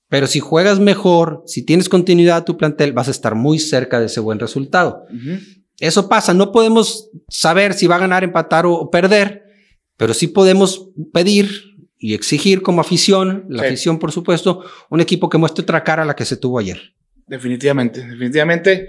Pero 0.07 0.27
si 0.27 0.39
juegas 0.39 0.79
mejor, 0.79 1.41
si 1.47 1.65
tienes 1.65 1.89
continuidad 1.89 2.38
a 2.38 2.45
tu 2.45 2.55
plantel, 2.55 2.93
vas 2.93 3.07
a 3.07 3.12
estar 3.12 3.33
muy 3.35 3.57
cerca 3.57 4.00
de 4.00 4.05
ese 4.05 4.19
buen 4.19 4.39
resultado. 4.39 5.03
Ujú. 5.09 5.39
Eso 5.79 6.08
pasa, 6.10 6.34
no 6.34 6.51
podemos 6.51 7.10
saber 7.29 7.74
si 7.74 7.88
va 7.88 7.96
a 7.96 8.00
ganar, 8.00 8.24
empatar 8.24 8.65
o, 8.65 8.74
o 8.74 8.89
perder, 8.89 9.44
pero 9.98 10.13
sí 10.13 10.27
podemos 10.27 10.89
pedir 11.13 11.50
y 11.98 12.13
exigir 12.13 12.62
como 12.62 12.82
afición, 12.82 13.46
la 13.50 13.62
Sí. 13.63 13.67
afición 13.67 14.00
por 14.00 14.12
supuesto, 14.12 14.63
un 14.89 15.01
equipo 15.01 15.27
que 15.29 15.38
muestre 15.38 15.63
otra 15.63 15.84
cara 15.84 16.03
a 16.03 16.05
la 16.05 16.15
que 16.15 16.25
se 16.25 16.38
tuvo 16.38 16.60
ayer. 16.60 16.94
Definitivamente, 17.27 18.01
definitivamente. 18.05 18.88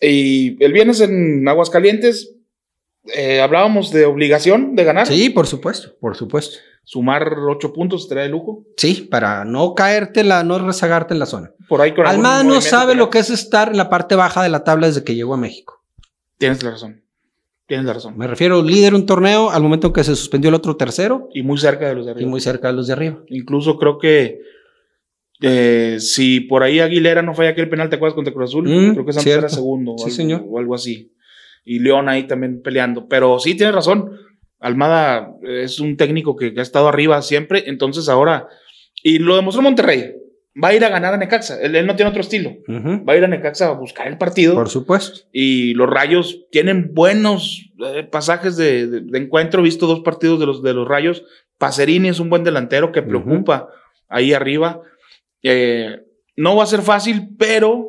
Y 0.00 0.62
el 0.64 0.72
viernes 0.72 1.00
en 1.00 1.46
Aguascalientes 1.48 2.34
eh, 3.14 3.40
hablábamos 3.40 3.90
de 3.90 4.04
obligación 4.04 4.74
de 4.76 4.84
ganar. 4.84 5.06
Sí, 5.08 5.30
por 5.30 5.46
supuesto, 5.46 5.94
por 6.00 6.16
supuesto. 6.16 6.58
Sumar 6.84 7.32
ocho 7.48 7.72
puntos 7.72 8.08
trae 8.08 8.28
lujo. 8.28 8.64
Sí, 8.76 9.06
para 9.10 9.44
no 9.44 9.74
caerte, 9.74 10.24
la, 10.24 10.42
no 10.44 10.58
rezagarte 10.58 11.14
en 11.14 11.20
la 11.20 11.26
zona. 11.26 11.52
Por 11.68 11.80
ahí 11.80 11.94
con 11.94 12.06
Almada 12.06 12.42
no 12.44 12.60
sabe 12.60 12.94
lo 12.94 13.08
que 13.10 13.18
es 13.20 13.30
estar 13.30 13.68
en 13.70 13.76
la 13.76 13.88
parte 13.88 14.14
baja 14.16 14.42
de 14.42 14.48
la 14.48 14.64
tabla 14.64 14.86
desde 14.88 15.04
que 15.04 15.14
llegó 15.14 15.34
a 15.34 15.36
México. 15.36 15.81
Tienes 16.42 16.62
la 16.64 16.70
razón. 16.72 17.02
Tienes 17.68 17.86
la 17.86 17.92
razón. 17.92 18.18
Me 18.18 18.26
refiero 18.26 18.62
líder 18.62 18.94
un 18.94 19.06
torneo 19.06 19.50
al 19.50 19.62
momento 19.62 19.86
en 19.86 19.92
que 19.92 20.02
se 20.02 20.16
suspendió 20.16 20.48
el 20.48 20.54
otro 20.56 20.76
tercero 20.76 21.28
Y 21.32 21.42
muy 21.44 21.56
cerca 21.56 21.88
de 21.88 21.94
los 21.94 22.04
de 22.06 22.10
y 22.10 22.14
arriba. 22.14 22.30
muy 22.30 22.40
cerca 22.40 22.66
de 22.68 22.74
los 22.74 22.88
de 22.88 22.92
arriba. 22.94 23.22
Incluso 23.28 23.78
creo 23.78 23.96
que 23.98 24.40
eh, 25.40 25.96
si 26.00 26.40
por 26.40 26.62
ahí 26.64 26.80
Aguilera 26.80 27.22
no 27.22 27.34
falla 27.34 27.50
aquel 27.50 27.68
penal, 27.68 27.88
¿te 27.88 27.96
acuerdas 27.96 28.14
contra 28.14 28.32
Cruz 28.34 28.50
Azul? 28.50 28.64
Mm, 28.68 28.92
creo 28.92 29.04
que 29.06 29.12
Santos 29.12 29.32
era 29.32 29.48
segundo 29.48 29.92
o, 29.92 29.98
Sí, 29.98 30.04
algo, 30.04 30.16
señor. 30.16 30.44
o 30.48 30.58
algo 30.58 30.74
así. 30.74 31.12
Y 31.64 31.78
León 31.78 32.08
ahí 32.08 32.24
también 32.26 32.60
peleando. 32.60 33.06
Pero 33.06 33.38
sí, 33.38 33.54
tienes 33.54 33.74
razón. 33.74 34.10
Almada 34.58 35.32
es 35.42 35.78
un 35.80 35.96
técnico 35.96 36.34
que, 36.36 36.52
que 36.54 36.60
ha 36.60 36.62
estado 36.64 36.88
arriba 36.88 37.22
siempre. 37.22 37.64
Entonces 37.66 38.08
ahora, 38.08 38.48
y 39.02 39.18
lo 39.18 39.36
demostró 39.36 39.62
Monterrey, 39.62 40.14
va 40.62 40.68
a 40.68 40.74
ir 40.74 40.84
a 40.84 40.88
ganar 40.88 41.14
a 41.14 41.16
Necaxa. 41.16 41.60
Él, 41.60 41.74
él 41.76 41.86
no 41.86 41.96
tiene 41.96 42.10
otro 42.10 42.20
estilo. 42.20 42.56
Va 42.68 43.12
a 43.12 43.16
ir 43.16 43.24
a 43.24 43.28
Necaxa 43.28 43.68
a 43.68 43.72
buscar 43.72 44.06
el 44.08 44.18
partido. 44.18 44.54
Por 44.54 44.68
supuesto. 44.68 45.20
y 45.32 45.74
los 45.74 45.88
Rayos 45.88 46.46
tienen 46.50 46.92
buenos 46.94 47.70
eh, 47.84 48.02
pasajes 48.04 48.56
de, 48.56 48.86
de- 48.86 49.00
de 49.00 49.18
encuentro. 49.18 49.60
He 49.60 49.64
visto 49.64 49.86
dos 49.86 50.00
partidos 50.00 50.40
de 50.40 50.46
los, 50.46 50.62
de 50.62 50.74
los 50.74 50.86
Rayos. 50.88 51.24
Pacerini 51.58 52.08
es 52.08 52.20
un 52.20 52.28
buen 52.30 52.44
delantero 52.44 52.92
que 52.92 53.02
preocupa 53.02 53.68
ahí 54.08 54.32
arriba. 54.32 54.82
Eh, 55.42 56.00
no 56.36 56.56
va 56.56 56.64
a 56.64 56.66
ser 56.66 56.82
fácil, 56.82 57.28
pero 57.38 57.86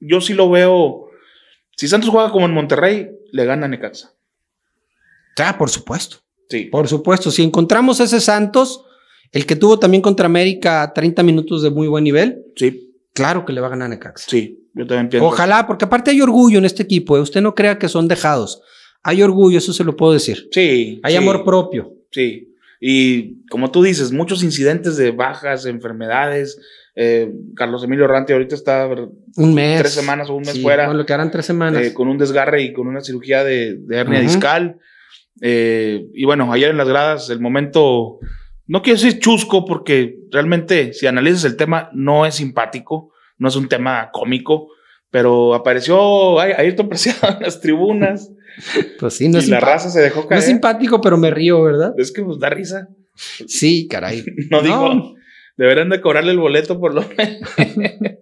yo 0.00 0.20
sí 0.20 0.32
lo 0.34 0.48
veo. 0.50 1.06
Si 1.76 1.86
Santos 1.88 2.10
juega 2.10 2.30
como 2.30 2.46
en 2.46 2.52
Monterrey, 2.54 3.10
le 3.32 3.44
gana 3.44 3.66
a 3.66 3.68
Necaxa. 3.68 4.12
Ah, 5.38 5.56
por 5.56 5.70
supuesto. 5.70 6.18
Sí. 6.48 6.64
Por 6.64 6.88
supuesto. 6.88 7.30
Si 7.30 7.42
encontramos 7.42 8.00
ese 8.00 8.20
Santos, 8.20 8.84
el 9.32 9.46
que 9.46 9.56
tuvo 9.56 9.78
también 9.78 10.02
contra 10.02 10.26
América 10.26 10.92
30 10.94 11.22
minutos 11.22 11.62
de 11.62 11.70
muy 11.70 11.88
buen 11.88 12.04
nivel, 12.04 12.42
Sí, 12.56 12.92
claro 13.12 13.44
que 13.44 13.52
le 13.52 13.60
va 13.60 13.68
a 13.68 13.70
ganar 13.70 13.86
a 13.86 13.88
Necaxa. 13.90 14.28
sí. 14.30 14.56
Yo 14.72 14.86
también 14.86 15.08
pienso. 15.08 15.26
Ojalá, 15.26 15.66
porque 15.66 15.84
aparte 15.84 16.12
hay 16.12 16.20
orgullo 16.20 16.58
en 16.58 16.64
este 16.64 16.84
equipo. 16.84 17.16
¿eh? 17.16 17.20
Usted 17.20 17.40
no 17.40 17.56
crea 17.56 17.76
que 17.76 17.88
son 17.88 18.06
dejados. 18.06 18.62
Hay 19.02 19.20
orgullo, 19.20 19.58
eso 19.58 19.72
se 19.72 19.82
lo 19.82 19.96
puedo 19.96 20.12
decir. 20.12 20.48
Sí. 20.52 21.00
Hay 21.02 21.12
sí, 21.14 21.18
amor 21.18 21.44
propio. 21.44 21.92
Sí. 22.12 22.54
Y 22.80 23.44
como 23.48 23.72
tú 23.72 23.82
dices, 23.82 24.12
muchos 24.12 24.44
incidentes 24.44 24.96
de 24.96 25.10
bajas, 25.10 25.66
enfermedades. 25.66 26.56
Eh, 26.94 27.32
Carlos 27.56 27.82
Emilio 27.82 28.06
Rante 28.06 28.32
ahorita 28.32 28.54
está 28.54 28.88
Un 29.36 29.54
mes. 29.54 29.80
Tres 29.80 29.92
semanas 29.92 30.30
o 30.30 30.34
un 30.34 30.42
mes 30.42 30.52
Sí, 30.52 30.62
fuera. 30.62 30.84
Bueno, 30.84 30.98
lo 31.00 31.04
que 31.04 31.14
harán 31.14 31.32
tres 31.32 31.46
semanas. 31.46 31.84
eh, 31.84 31.92
con 31.92 32.06
un 32.06 32.16
desgarre 32.16 32.62
y 32.62 32.72
con 32.72 32.86
una 32.86 33.00
cirugía 33.00 33.42
de, 33.42 33.74
de 33.76 33.96
hernia 33.96 34.20
discal. 34.20 34.78
Eh, 35.40 36.06
y 36.14 36.24
bueno, 36.26 36.52
ayer 36.52 36.70
en 36.70 36.76
las 36.76 36.88
gradas, 36.88 37.28
el 37.30 37.40
momento, 37.40 38.20
no 38.70 38.82
quiero 38.82 39.00
decir 39.00 39.18
chusco, 39.20 39.64
porque 39.64 40.16
realmente, 40.30 40.92
si 40.92 41.06
analizas 41.06 41.44
el 41.44 41.56
tema, 41.56 41.90
no 41.92 42.24
es 42.24 42.36
simpático, 42.36 43.12
no 43.38 43.48
es 43.48 43.56
un 43.56 43.68
tema 43.68 44.10
cómico, 44.12 44.68
pero 45.10 45.54
apareció 45.54 46.38
Ay- 46.40 46.52
Ayrton 46.56 46.88
Preciado 46.88 47.34
en 47.36 47.42
las 47.42 47.60
tribunas 47.60 48.30
pues 48.98 49.14
sí, 49.14 49.28
no 49.28 49.38
y 49.38 49.42
es, 49.42 49.48
la 49.48 49.58
simpa- 49.58 49.66
raza 49.72 49.90
se 49.90 50.00
dejó 50.00 50.22
no 50.22 50.28
caer. 50.28 50.40
es 50.40 50.46
simpático, 50.46 51.00
pero 51.00 51.16
me 51.16 51.30
río, 51.30 51.62
¿verdad? 51.62 51.94
es 51.98 52.12
que 52.12 52.22
pues 52.22 52.38
da 52.38 52.50
risa. 52.50 52.88
Sí, 53.46 53.86
caray. 53.88 54.24
No, 54.50 54.62
digo, 54.62 55.14
deberán 55.56 55.88
de 55.88 56.00
cobrarle 56.00 56.32
el 56.32 56.38
boleto 56.38 56.78
por 56.80 56.94
lo 56.94 57.02
menos. 57.16 57.40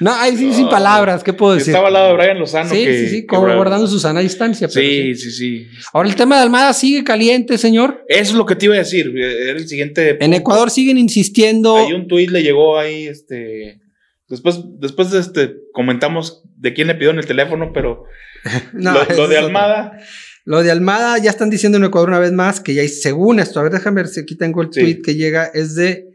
No, 0.00 0.14
ahí 0.14 0.36
sí, 0.36 0.52
sin 0.52 0.68
palabras, 0.68 1.22
¿qué 1.24 1.32
puedo 1.32 1.54
decir? 1.54 1.70
Estaba 1.70 1.88
al 1.88 1.94
lado 1.94 2.08
de 2.08 2.14
Brian 2.14 2.38
Lozano. 2.38 2.68
Sí, 2.70 2.84
que- 2.84 2.98
sí, 3.00 3.08
sí, 3.08 3.26
como 3.26 3.42
Brian- 3.42 3.56
guardando 3.56 3.86
su 3.86 3.98
sana 3.98 4.20
distancia. 4.20 4.68
pero 4.68 4.80
Sí, 4.86 5.14
sí, 5.14 5.30
sí. 5.30 5.66
Ahora 5.92 6.08
el 6.08 6.14
tema 6.16 6.36
de 6.36 6.42
Almada 6.42 6.72
sigue 6.72 7.02
caliente, 7.04 7.56
señor. 7.58 8.04
Eso 8.08 8.32
es 8.32 8.36
lo 8.36 8.46
que 8.46 8.56
te 8.56 8.66
iba 8.66 8.74
a 8.74 8.78
decir. 8.78 9.12
eh, 9.16 9.50
Era 9.50 9.58
el 9.58 9.66
siguiente. 9.68 10.16
En. 10.24 10.34
Ecuador 10.34 10.70
siguen 10.70 10.98
insistiendo. 10.98 11.76
Hay 11.76 11.92
un 11.92 12.08
tuit 12.08 12.30
le 12.30 12.42
llegó 12.42 12.78
ahí, 12.78 13.06
este. 13.06 13.80
Después, 14.28 14.60
después 14.78 15.12
este, 15.12 15.54
comentamos 15.72 16.42
de 16.56 16.72
quién 16.72 16.88
le 16.88 16.94
pidió 16.94 17.10
en 17.10 17.18
el 17.18 17.26
teléfono, 17.26 17.72
pero 17.72 18.04
No, 18.72 18.94
lo, 19.16 19.28
de. 19.28 19.36
Almada, 19.38 19.98
Lo 20.44 20.62
de 20.62 20.70
Almada 20.70 21.18
ya 21.18 21.30
están 21.30 21.50
diciendo 21.50 21.78
en 21.78 21.84
Ecuador 21.84 22.08
una 22.08 22.18
vez 22.18 22.32
más 22.32 22.60
que 22.60 22.74
ya 22.74 22.82
hay, 22.82 22.88
según 22.88 23.38
esto, 23.38 23.60
a 23.60 23.62
ver, 23.64 23.72
déjame 23.72 23.96
ver 24.02 24.08
si 24.08 24.20
aquí 24.20 24.36
tengo 24.36 24.62
el 24.62 24.68
Sí. 24.72 24.80
tweet 24.80 25.02
que 25.02 25.14
llega, 25.14 25.44
es 25.54 25.74
de 25.74 26.06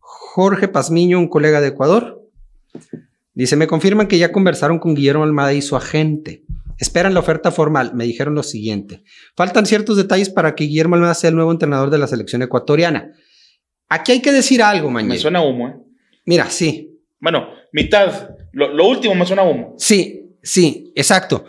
Jorge 0.00 0.68
Pazmiño, 0.68 1.18
un 1.18 1.28
colega 1.28 1.60
de 1.60 1.68
Ecuador. 1.68 2.22
Dice, 3.34 3.56
me 3.56 3.66
confirman 3.66 4.06
que 4.08 4.18
ya 4.18 4.32
conversaron 4.32 4.78
con 4.78 4.94
Guillermo 4.94 5.24
Almada 5.24 5.52
y 5.52 5.60
su 5.62 5.76
agente. 5.76 6.44
Esperan 6.78 7.14
la 7.14 7.20
oferta 7.20 7.50
formal. 7.50 7.92
Me 7.94 8.04
dijeron 8.04 8.34
lo 8.34 8.42
siguiente. 8.42 9.02
Faltan 9.36 9.66
ciertos 9.66 9.96
detalles 9.96 10.30
para 10.30 10.54
que 10.54 10.64
Guillermo 10.64 10.94
Almada 10.94 11.14
sea 11.14 11.28
el 11.30 11.36
nuevo 11.36 11.52
entrenador 11.52 11.90
de 11.90 11.98
la 11.98 12.06
selección 12.06 12.42
ecuatoriana. 12.42 13.12
Aquí 13.88 14.12
hay 14.12 14.20
que 14.20 14.32
decir 14.32 14.62
algo, 14.62 14.88
me 14.88 15.02
mañana. 15.02 15.16
suena 15.18 15.42
humo, 15.42 15.68
¿eh? 15.68 15.76
Mira, 16.24 16.50
sí, 16.50 16.98
Bueno, 17.20 17.46
mitad. 17.72 18.30
Lo, 18.52 18.72
lo 18.72 18.86
último 18.88 19.14
me 19.14 19.24
suena 19.26 19.42
humo. 19.42 19.74
sí, 19.78 20.34
sí, 20.42 20.92
exacto. 20.96 21.44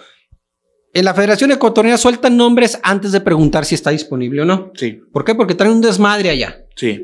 En 0.94 1.06
la 1.06 1.14
Federación 1.14 1.52
Ecuatoriana 1.52 1.98
sueltan 1.98 2.36
nombres 2.38 2.80
antes 2.84 3.12
de 3.12 3.22
preguntar 3.22 3.66
si 3.66 3.76
está 3.76 3.92
disponible 3.92 4.42
o 4.42 4.46
no. 4.46 4.72
Sí, 4.76 5.00
¿Por 5.12 5.24
qué? 5.24 5.36
Porque 5.36 5.54
traen 5.56 5.74
un 5.74 5.82
desmadre 5.82 6.30
allá. 6.30 6.66
sí. 6.76 7.02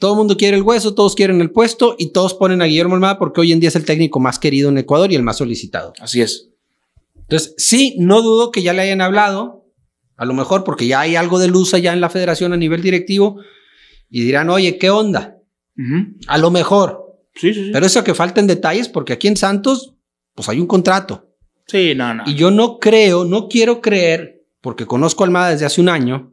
Todo 0.00 0.12
el 0.14 0.16
mundo 0.16 0.38
quiere 0.38 0.56
el 0.56 0.62
hueso, 0.62 0.94
todos 0.94 1.14
quieren 1.14 1.42
el 1.42 1.50
puesto 1.50 1.94
y 1.98 2.10
todos 2.10 2.32
ponen 2.32 2.62
a 2.62 2.64
Guillermo 2.64 2.94
Almada 2.94 3.18
porque 3.18 3.42
hoy 3.42 3.52
en 3.52 3.60
día 3.60 3.68
es 3.68 3.76
el 3.76 3.84
técnico 3.84 4.18
más 4.18 4.38
querido 4.38 4.70
en 4.70 4.78
Ecuador 4.78 5.12
y 5.12 5.14
el 5.14 5.22
más 5.22 5.36
solicitado. 5.36 5.92
Así 6.00 6.22
es. 6.22 6.48
Entonces, 7.16 7.54
sí, 7.58 7.96
no 7.98 8.22
dudo 8.22 8.50
que 8.50 8.62
ya 8.62 8.72
le 8.72 8.80
hayan 8.80 9.02
hablado, 9.02 9.66
a 10.16 10.24
lo 10.24 10.32
mejor 10.32 10.64
porque 10.64 10.86
ya 10.86 11.00
hay 11.00 11.16
algo 11.16 11.38
de 11.38 11.48
luz 11.48 11.74
allá 11.74 11.92
en 11.92 12.00
la 12.00 12.08
federación 12.08 12.54
a 12.54 12.56
nivel 12.56 12.80
directivo 12.80 13.40
y 14.08 14.22
dirán, 14.22 14.48
oye, 14.48 14.78
¿qué 14.78 14.88
onda? 14.88 15.36
A 16.26 16.38
lo 16.38 16.50
mejor. 16.50 17.18
Sí, 17.34 17.52
sí, 17.52 17.66
sí. 17.66 17.70
Pero 17.70 17.84
eso 17.84 18.02
que 18.02 18.14
falten 18.14 18.46
detalles 18.46 18.88
porque 18.88 19.12
aquí 19.12 19.28
en 19.28 19.36
Santos, 19.36 19.92
pues 20.34 20.48
hay 20.48 20.60
un 20.60 20.66
contrato. 20.66 21.28
sí, 21.66 21.94
no, 21.94 22.14
no. 22.14 22.24
Y 22.26 22.36
yo 22.36 22.50
no 22.50 22.78
creo, 22.78 23.26
no 23.26 23.48
quiero 23.48 23.82
creer, 23.82 24.46
porque 24.62 24.86
conozco 24.86 25.24
a 25.24 25.26
Almada 25.26 25.50
desde 25.50 25.66
hace 25.66 25.82
un 25.82 25.90
año, 25.90 26.32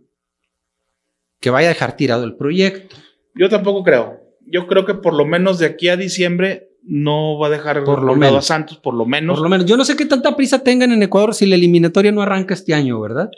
que 1.42 1.50
vaya 1.50 1.68
a 1.68 1.74
dejar 1.74 1.98
tirado 1.98 2.24
el 2.24 2.36
proyecto. 2.38 2.96
Yo 3.38 3.50
tampoco 3.50 3.84
creo. 3.84 4.20
Yo 4.46 4.68
creo 4.68 4.86
que 4.86 4.94
por 4.96 5.14
lo 5.14 5.26
menos 5.26 5.60
de 5.60 5.66
aquí 5.66 5.90
a 5.90 5.98
diciembre 5.98 6.70
no 6.84 7.38
va 7.38 7.48
a 7.48 7.50
dejar 7.50 7.84
Por 7.84 8.02
lo 8.04 8.16
menos. 8.16 8.38
a 8.38 8.42
Santos, 8.42 8.78
por 8.78 8.94
lo 8.94 9.06
menos. 9.06 9.36
Por 9.38 9.44
lo 9.44 9.50
menos, 9.50 9.66
yo 9.66 9.76
no 9.76 9.84
sé 9.84 9.96
qué 9.98 10.06
tanta 10.06 10.36
prisa 10.36 10.64
tengan 10.64 10.92
en 10.92 11.04
Ecuador 11.04 11.34
si 11.34 11.46
la 11.46 11.56
eliminatoria 11.56 12.12
no 12.14 12.22
arranca 12.22 12.54
este 12.54 12.74
año, 12.74 13.00
¿verdad? 13.02 13.30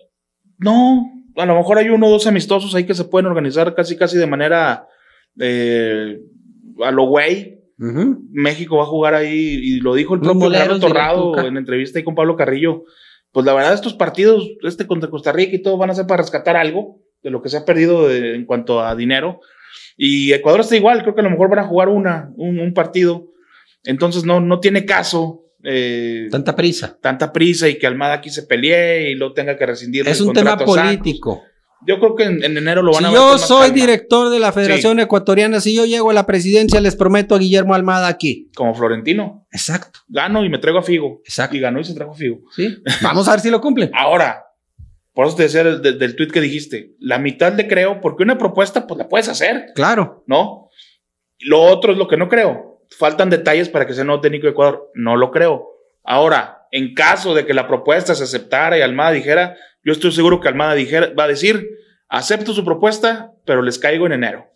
No, 0.60 1.04
a 1.36 1.46
lo 1.46 1.56
mejor 1.56 1.80
hay 1.80 1.90
uno 1.90 2.08
o 2.08 2.12
dos 2.12 2.28
amistosos 2.28 2.76
ahí 2.76 2.84
que 2.86 2.94
se 2.94 3.06
pueden 3.06 3.26
organizar 3.26 3.74
casi 3.74 3.96
casi 3.98 4.18
de 4.18 4.28
manera 4.28 4.86
eh, 5.40 6.20
a 6.84 6.92
lo 6.92 7.06
güey. 7.08 7.58
México 8.32 8.76
va 8.78 8.84
a 8.84 8.88
jugar 8.88 9.14
ahí 9.16 9.32
y 9.64 9.80
lo 9.80 9.96
dijo 9.96 10.14
el 10.14 10.20
propio 10.20 10.50
Gerardo 10.52 10.80
Torrado 10.82 11.40
en 11.48 11.56
entrevista 11.58 11.98
ahí 11.98 12.04
con 12.04 12.14
Pablo 12.14 12.36
Carrillo. 12.36 12.84
Pues 13.32 13.46
la 13.46 13.54
verdad 13.54 13.74
estos 13.74 13.94
partidos, 13.94 14.50
este 14.64 14.86
contra 14.86 15.10
Costa 15.10 15.32
Rica 15.32 15.56
y 15.56 15.62
todo 15.62 15.78
van 15.78 15.90
a 15.90 15.96
ser 15.96 16.06
para 16.06 16.22
rescatar 16.22 16.58
algo 16.58 16.98
de 17.24 17.30
lo 17.30 17.42
que 17.42 17.48
se 17.50 17.56
ha 17.58 17.64
perdido 17.66 18.08
de- 18.08 18.36
en 18.36 18.46
cuanto 18.46 18.82
a 18.82 18.96
dinero. 18.96 19.40
Y 19.98 20.32
Ecuador 20.34 20.62
está 20.62 20.76
igual, 20.76 21.02
creo 21.02 21.14
que 21.16 21.22
a 21.22 21.24
lo 21.26 21.30
mejor 21.32 21.50
van 21.50 21.60
a 21.60 21.68
jugar 21.68 21.90
una, 21.90 22.32
un, 22.36 22.60
un 22.60 22.74
partido. 22.74 23.28
Entonces 23.84 24.24
no, 24.26 24.40
no 24.40 24.60
tiene 24.60 24.86
caso 24.86 25.46
eh, 25.64 26.28
Tanta 26.32 26.56
prisa. 26.56 26.98
tanta 27.02 27.34
prisa 27.34 27.68
y 27.68 27.78
que 27.78 27.86
Almada 27.88 28.14
aquí 28.16 28.30
se 28.30 28.44
pelee 28.44 29.12
y 29.12 29.16
luego 29.16 29.34
tenga 29.34 29.58
que 29.58 29.66
rescindir 29.66 30.08
Es 30.08 30.22
un 30.22 30.34
tema 30.34 30.58
político. 30.58 31.44
Yo 31.88 31.98
creo 32.00 32.14
que 32.16 32.24
en, 32.24 32.44
en 32.44 32.58
enero 32.58 32.82
lo 32.82 32.92
van 32.92 33.00
Si 33.00 33.06
a 33.06 33.10
ver 33.10 33.18
yo 33.18 33.38
soy 33.38 33.62
calma, 33.70 33.76
director 33.76 34.30
de 34.30 34.40
la 34.40 34.52
Federación 34.52 35.00
Ecuatoriana, 35.00 35.62
si 35.62 35.74
yo 35.74 35.86
llego 35.86 36.10
a 36.10 36.14
la 36.14 36.26
presidencia, 36.26 36.82
les 36.82 36.98
prometo 36.98 37.36
a 37.36 37.40
Guillermo 37.40 37.74
Almada 37.74 38.08
aquí. 38.10 38.50
Como 38.54 38.74
Florentino. 38.76 39.48
Exacto, 39.52 40.00
Gano 40.10 40.44
y 40.44 40.50
me 40.50 40.58
traigo 40.60 40.80
a 40.80 40.84
Figo. 40.84 41.22
exacto. 41.24 41.56
Y 41.56 41.62
ganó 41.62 41.80
y 41.80 41.86
se 41.86 41.94
trajo 41.94 42.12
a 42.12 42.16
Figo. 42.16 42.40
¿Sí? 42.54 42.78
Vamos 43.02 43.28
a 43.30 43.32
ver 43.32 43.40
si 43.40 43.50
lo 43.50 43.62
cumplen. 43.62 43.92
Ahora, 43.94 44.44
por 45.20 45.28
eso 45.28 45.36
te 45.36 45.44
decía 45.44 45.66
del, 45.66 45.82
del, 45.82 46.00
del 46.00 46.16
tweet 46.16 46.30
que 46.30 46.40
dijiste, 46.40 46.96
la 46.98 47.20
mitad 47.20 47.52
le 47.54 47.68
creo, 47.68 48.00
porque 48.00 48.24
una 48.24 48.38
propuesta, 48.38 48.88
pues 48.88 48.98
la 48.98 49.10
puedes 49.10 49.28
hacer, 49.28 49.66
Claro. 49.76 50.24
¿no? 50.28 50.70
Lo 51.40 51.60
otro 51.62 51.92
es 51.92 51.98
lo 51.98 52.08
que 52.08 52.16
no 52.16 52.30
creo. 52.30 52.86
Faltan 52.98 53.30
detalles 53.30 53.68
para 53.68 53.86
que 53.86 53.94
sea 53.94 54.06
nuevo 54.06 54.22
técnico 54.22 54.46
de 54.46 54.52
Ecuador. 54.52 54.90
No 54.94 55.18
lo 55.18 55.30
creo. 55.30 55.68
Ahora, 56.06 56.68
en 56.72 56.94
caso 56.94 57.36
de 57.36 57.46
que 57.46 57.54
la 57.54 57.68
propuesta 57.68 58.16
se 58.16 58.24
aceptara 58.24 58.78
y 58.78 58.82
Almada 58.82 59.12
dijera, 59.12 59.58
yo 59.84 59.92
estoy 59.92 60.14
seguro 60.14 60.40
que 60.40 60.48
Almada 60.48 60.74
dijera, 60.74 61.12
va 61.20 61.26
a 61.26 61.28
decir, 61.28 61.68
acepto 62.08 62.54
su 62.54 62.64
propuesta, 62.64 63.34
pero 63.46 63.62
les 63.62 63.78
caigo 63.78 64.06
en 64.06 64.14
enero. 64.14 64.48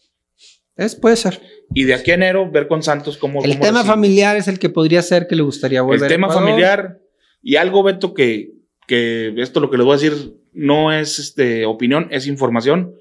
Es, 0.78 0.96
puede 0.96 1.18
ser. 1.18 1.42
Y 1.74 1.84
de 1.84 1.94
aquí 1.96 2.12
a 2.12 2.14
enero, 2.14 2.50
ver 2.50 2.70
con 2.70 2.84
Santos 2.84 3.18
cómo. 3.18 3.44
El 3.44 3.52
cómo 3.52 3.64
tema 3.66 3.80
recibe. 3.80 3.94
familiar 3.94 4.38
es 4.38 4.48
el 4.48 4.60
que 4.60 4.70
podría 4.70 5.02
ser 5.02 5.28
que 5.28 5.36
le 5.36 5.44
gustaría 5.44 5.82
volver. 5.82 6.04
El 6.04 6.08
tema 6.08 6.28
a 6.28 6.30
Ecuador. 6.32 6.50
familiar 6.50 7.00
y 7.42 7.58
algo, 7.58 7.84
Beto, 7.84 8.14
que, 8.14 8.54
que 8.88 9.34
esto 9.38 9.60
lo 9.60 9.70
que 9.70 9.78
les 9.78 9.86
voy 9.86 9.94
a 9.94 10.00
decir 10.00 10.38
no 10.54 10.92
es 10.92 11.20
este, 11.20 11.66
opinión, 11.66 12.08
es 12.12 12.28
información. 12.28 12.96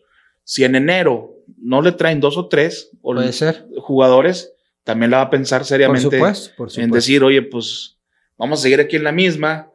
Si 0.45 0.65
en 0.65 0.75
enero 0.75 1.37
no 1.59 1.83
le 1.83 1.93
traen 1.93 2.21
dos 2.21 2.37
o 2.37 2.49
tres 2.49 2.91
o 3.03 3.15
Puede 3.15 3.33
ser. 3.33 3.67
jugadores, 3.79 4.53
también 4.85 5.11
la 5.11 5.19
va 5.19 5.23
a 5.25 5.31
pensar 5.31 5.61
Por 5.61 5.67
seriamente 5.67 6.17
supuesto, 6.17 6.55
por 6.57 6.69
en 6.77 6.91
decir, 6.91 7.23
oye, 7.23 7.43
pues 7.43 7.99
vamos 8.37 8.61
a 8.61 8.63
seguir 8.63 8.81
aquí 8.81 8.97
en 8.97 9.05
la 9.05 9.13
misma. 9.13 9.71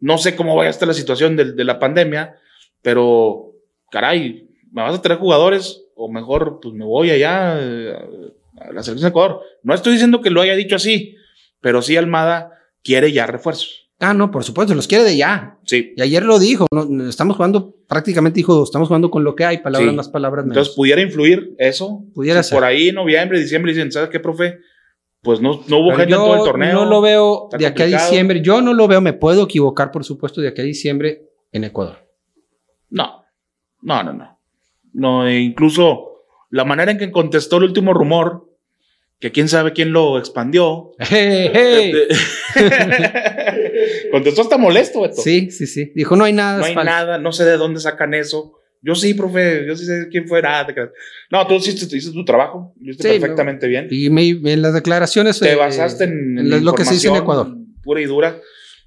No 0.00 0.18
sé 0.18 0.36
cómo 0.36 0.56
vaya 0.56 0.68
a 0.68 0.70
estar 0.70 0.88
la 0.88 0.94
situación 0.94 1.36
de, 1.36 1.52
de 1.52 1.64
la 1.64 1.78
pandemia, 1.78 2.36
pero 2.82 3.52
caray, 3.90 4.48
me 4.72 4.82
vas 4.82 4.94
a 4.94 5.02
traer 5.02 5.18
jugadores 5.20 5.84
o 5.94 6.08
mejor, 6.10 6.60
pues 6.60 6.74
me 6.74 6.84
voy 6.84 7.10
allá 7.10 7.56
eh, 7.58 7.92
a 8.60 8.72
la 8.72 8.82
selección 8.82 9.00
de 9.00 9.08
Ecuador. 9.08 9.42
No 9.62 9.74
estoy 9.74 9.92
diciendo 9.92 10.20
que 10.20 10.30
lo 10.30 10.40
haya 10.40 10.54
dicho 10.54 10.76
así, 10.76 11.16
pero 11.60 11.82
sí 11.82 11.96
Almada 11.96 12.52
quiere 12.82 13.12
ya 13.12 13.26
refuerzos. 13.26 13.87
Ah, 14.00 14.14
no, 14.14 14.30
por 14.30 14.44
supuesto, 14.44 14.74
los 14.74 14.86
quiere 14.86 15.02
de 15.04 15.16
ya. 15.16 15.58
Sí. 15.64 15.92
Y 15.96 16.02
ayer 16.02 16.22
lo 16.24 16.38
dijo, 16.38 16.66
no, 16.70 17.08
estamos 17.08 17.36
jugando, 17.36 17.74
prácticamente 17.88 18.36
dijo, 18.36 18.62
estamos 18.62 18.86
jugando 18.86 19.10
con 19.10 19.24
lo 19.24 19.34
que 19.34 19.44
hay, 19.44 19.58
palabras 19.58 19.90
Sí. 19.90 19.96
más, 19.96 20.08
palabras 20.08 20.44
menos. 20.44 20.56
Entonces 20.56 20.74
pudiera 20.76 21.00
influir 21.02 21.54
eso. 21.58 22.04
Pudiera 22.14 22.42
Si 22.42 22.50
ser. 22.50 22.56
Por 22.58 22.64
ahí, 22.64 22.92
noviembre, 22.92 23.40
diciembre, 23.40 23.72
dicen, 23.72 23.90
¿sabes 23.90 24.08
qué, 24.10 24.20
profe? 24.20 24.58
Pues 25.20 25.40
no, 25.40 25.62
no 25.66 25.78
hubo 25.78 25.90
gente 25.96 26.12
en 26.14 26.18
todo 26.20 26.36
el 26.36 26.44
torneo. 26.44 26.72
no 26.74 26.84
lo 26.84 27.00
veo 27.00 27.48
de 27.58 27.66
aquí 27.66 27.82
a 27.82 27.86
diciembre. 27.86 28.40
Yo 28.40 28.60
no 28.60 28.72
lo 28.72 28.86
veo, 28.86 29.00
me 29.00 29.14
puedo 29.14 29.42
equivocar, 29.44 29.90
por 29.90 30.04
supuesto, 30.04 30.40
de 30.40 30.48
aquí 30.48 30.60
a 30.60 30.64
diciembre 30.64 31.24
en 31.50 31.64
Ecuador. 31.64 32.06
No, 32.90 33.24
no, 33.82 34.02
no, 34.04 34.12
no. 34.12 34.38
No, 34.92 35.28
incluso 35.30 36.24
la 36.50 36.64
manera 36.64 36.92
en 36.92 36.98
que 36.98 37.10
contestó 37.10 37.56
el 37.56 37.64
último 37.64 37.92
rumor, 37.94 38.47
que 39.20 39.32
quién 39.32 39.48
sabe 39.48 39.72
quién 39.72 39.92
lo 39.92 40.18
expandió. 40.18 40.92
Hey, 40.98 41.50
hey. 41.52 41.92
contestó 44.12 44.42
hasta 44.42 44.58
molesto, 44.58 45.02
Beto. 45.02 45.20
Sí, 45.22 45.50
sí, 45.50 45.66
sí. 45.66 45.92
Dijo, 45.94 46.16
no 46.16 46.24
hay 46.24 46.32
nada. 46.32 46.58
No 46.58 46.64
hay 46.64 46.74
falso". 46.74 46.90
nada, 46.90 47.18
no 47.18 47.32
sé 47.32 47.44
de 47.44 47.56
dónde 47.56 47.80
sacan 47.80 48.14
eso. 48.14 48.54
Yo 48.80 48.94
sí, 48.94 49.14
profe, 49.14 49.66
yo 49.66 49.76
sí 49.76 49.84
sé 49.86 50.06
quién 50.10 50.28
fue. 50.28 50.40
Creas. 50.40 50.66
no, 51.32 51.46
tú 51.48 51.54
hiciste, 51.54 51.84
hiciste 51.84 52.12
tu 52.14 52.24
trabajo, 52.24 52.74
lo 52.80 52.90
hiciste 52.92 53.12
Sí, 53.14 53.18
perfectamente 53.18 53.66
bien. 53.66 53.88
Y 53.90 54.08
me- 54.10 54.28
en 54.28 54.62
las 54.62 54.72
declaraciones. 54.74 55.40
Te 55.40 55.52
eh, 55.52 55.56
basaste 55.56 56.04
en, 56.04 56.38
en 56.38 56.64
lo- 56.64 56.74
que 56.74 56.84
se 56.84 56.94
dice 56.94 57.08
en 57.08 57.16
Ecuador. 57.16 57.56
Pura 57.82 58.00
y 58.00 58.04
dura. 58.04 58.40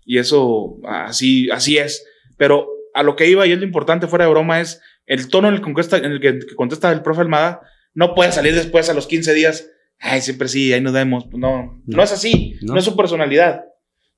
Y 0.05 0.17
eso, 0.17 0.77
así, 0.87 1.49
así 1.51 1.77
es. 1.77 2.05
Pero 2.37 2.67
a 2.93 3.03
lo 3.03 3.15
que 3.17 3.27
iba, 3.27 3.45
y 3.45 3.51
es 3.51 3.59
lo 3.59 3.65
importante 3.65 4.07
fuera 4.07 4.25
de 4.25 4.31
broma, 4.31 4.61
es 4.61 4.79
el 5.07 5.27
tono 5.27 5.49
en 5.49 5.55
el, 5.55 5.61
conquista- 5.61 5.97
en 5.97 6.05
el 6.05 6.21
que, 6.21 6.39
que 6.39 6.55
contesta 6.55 6.89
el 6.91 7.01
profe 7.01 7.21
Almada. 7.21 7.61
No 7.93 8.15
puede 8.15 8.31
salir 8.31 8.55
después 8.55 8.89
a 8.89 8.93
los 8.93 9.07
15 9.07 9.33
días. 9.33 9.67
Ay, 10.01 10.21
siempre 10.21 10.47
sí, 10.47 10.73
ahí 10.73 10.81
nos 10.81 10.93
vemos. 10.93 11.25
No, 11.31 11.37
no, 11.37 11.81
No. 11.85 12.03
es 12.03 12.11
así. 12.11 12.55
No. 12.61 12.73
No. 12.73 12.79
es 12.79 12.85
su 12.85 12.95
personalidad. 12.95 13.61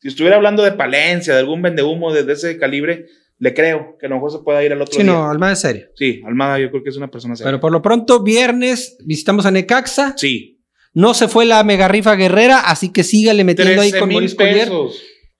Si 0.02 0.08
estuviera 0.08 0.38
hablando 0.38 0.64
de 0.64 0.72
Palencia, 0.74 1.34
de 1.34 1.40
algún 1.40 1.62
vendehumo 1.62 2.12
de, 2.14 2.24
de 2.24 2.34
ese 2.34 2.58
calibre, 2.58 3.06
le 3.40 3.54
creo 3.54 3.98
que 4.00 4.06
a 4.06 4.10
lo 4.10 4.16
mejor 4.16 4.32
se 4.32 4.40
pueda 4.40 4.64
ir 4.64 4.72
al 4.72 4.82
otro 4.82 4.94
Sí, 4.94 5.04
día. 5.04 5.12
no, 5.12 5.30
Alma 5.30 5.52
es 5.52 5.60
serio. 5.60 5.88
Sí, 5.96 6.22
Almada 6.26 6.60
yo 6.60 6.70
creo 6.72 6.84
que 6.84 6.90
es 6.90 6.98
una 6.98 7.10
persona 7.12 7.36
seria. 7.36 7.50
Pero 7.50 7.60
por 7.60 7.72
lo 7.72 7.82
pronto, 7.82 8.24
viernes 8.24 8.98
visitamos 9.06 9.46
a 9.46 9.52
Necaxa. 9.52 10.14
sí. 10.18 10.50
No 10.96 11.16
se 11.16 11.28
fue 11.28 11.46
la 11.46 11.64
mega 11.64 11.88
rifa 11.88 12.14
guerrera, 12.16 12.60
así 12.70 12.92
que 12.94 13.04
sígale 13.04 13.44
metiendo 13.44 13.82
ahí 13.82 13.90
13 13.90 14.00
con 14.00 14.12
Maurice 14.12 14.36
Collier. 14.36 14.70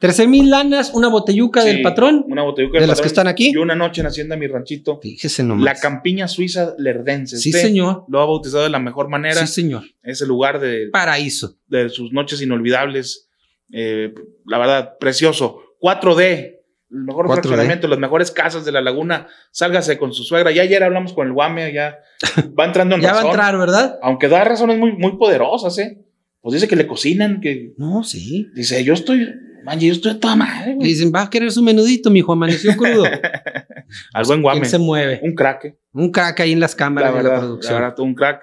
Pesos. 0.08 0.18
13 0.18 0.28
mil 0.30 0.50
lanas, 0.50 0.92
una 0.94 1.08
botelluca 1.08 1.62
Sí, 1.62 1.68
del 1.70 1.82
patrón. 1.82 2.26
Una 2.28 2.44
botelluca 2.44 2.74
de 2.78 2.82
del 2.82 2.90
las 2.90 3.00
que 3.00 3.04
patrón 3.04 3.12
están 3.12 3.28
aquí. 3.28 3.52
Y 3.52 3.58
una 3.58 3.76
noche 3.76 4.02
en 4.02 4.08
Hacienda 4.08 4.36
Mi 4.36 4.48
Ranchito. 4.48 5.00
Fíjese 5.02 5.44
nomás. 5.44 5.64
La 5.66 5.76
campiña 5.76 6.28
suiza 6.28 6.74
lerdense. 6.78 7.38
Sí, 7.38 7.50
Usted 7.50 7.62
señor. 7.62 8.06
Lo 8.08 8.22
ha 8.22 8.26
bautizado 8.26 8.64
de 8.64 8.70
la 8.70 8.80
mejor 8.80 9.10
manera. 9.10 9.46
Sí, 9.48 9.62
señor. 9.62 9.84
Ese 10.04 10.26
lugar 10.26 10.60
de, 10.60 10.90
Paraíso. 10.92 11.58
de 11.68 11.90
sus 11.90 12.12
noches 12.14 12.42
inolvidables. 12.42 13.30
Eh, 13.72 14.14
la 14.46 14.58
verdad, 14.58 14.98
precioso. 15.00 15.62
4D. 15.82 16.60
El 16.92 17.00
mejor 17.06 17.26
4D. 17.26 17.32
fraccionamiento, 17.34 17.88
las 17.88 17.98
mejores 17.98 18.30
casas 18.32 18.66
de 18.66 18.72
la 18.72 18.82
laguna. 18.82 19.28
Sálgase 19.52 19.98
con 19.98 20.14
su 20.14 20.24
suegra. 20.24 20.52
Ya 20.52 20.62
ayer 20.62 20.84
hablamos 20.84 21.14
con 21.14 21.26
el 21.28 21.34
Guame, 21.34 21.74
ya 21.74 21.98
va 22.60 22.66
entrando 22.66 22.96
en 22.96 23.02
Ya 23.02 23.08
va 23.10 23.14
a 23.14 23.16
razón. 23.22 23.32
entrar, 23.32 23.58
¿verdad? 23.58 24.00
Aunque 24.04 24.28
da 24.28 24.44
razones 24.44 24.78
muy, 24.78 24.92
muy 24.94 25.18
poderosas, 25.18 25.78
¿eh? 25.80 26.00
Pues 26.42 26.54
dice 26.54 26.68
que 26.68 26.76
le 26.76 26.86
cocinan, 26.86 27.40
que 27.42 27.74
No, 27.78 28.04
sí. 28.04 28.50
dice, 28.54 28.84
yo 28.84 28.94
estoy, 28.94 29.28
man, 29.64 29.80
yo 29.80 29.92
estoy 29.92 30.12
a 30.12 30.20
toda 30.20 30.36
madre, 30.36 30.76
Le 30.80 30.88
dicen, 30.88 31.12
va 31.14 31.24
a 31.24 31.30
querer 31.30 31.52
su 31.52 31.62
menudito, 31.64 32.10
mijo, 32.10 32.34
amaneció 32.34 32.76
crudo. 32.78 33.04
Al 34.14 34.26
buen 34.26 34.42
guame. 34.42 34.62
¿Quién 34.62 34.70
se 34.72 34.78
mueve? 34.80 35.20
Un 35.24 35.34
crack, 35.36 35.66
eh. 35.66 35.78
Un 35.94 36.12
crack 36.12 36.40
ahí 36.42 36.52
en 36.52 36.60
las 36.60 36.72
la 36.74 36.78
cámaras 36.78 37.12
de 37.12 37.16
la 37.18 37.24
verdad, 37.24 37.34
la 37.36 37.40
producción. 37.48 37.74
verdad, 37.82 38.00
un 38.00 38.16
crack. 38.16 38.42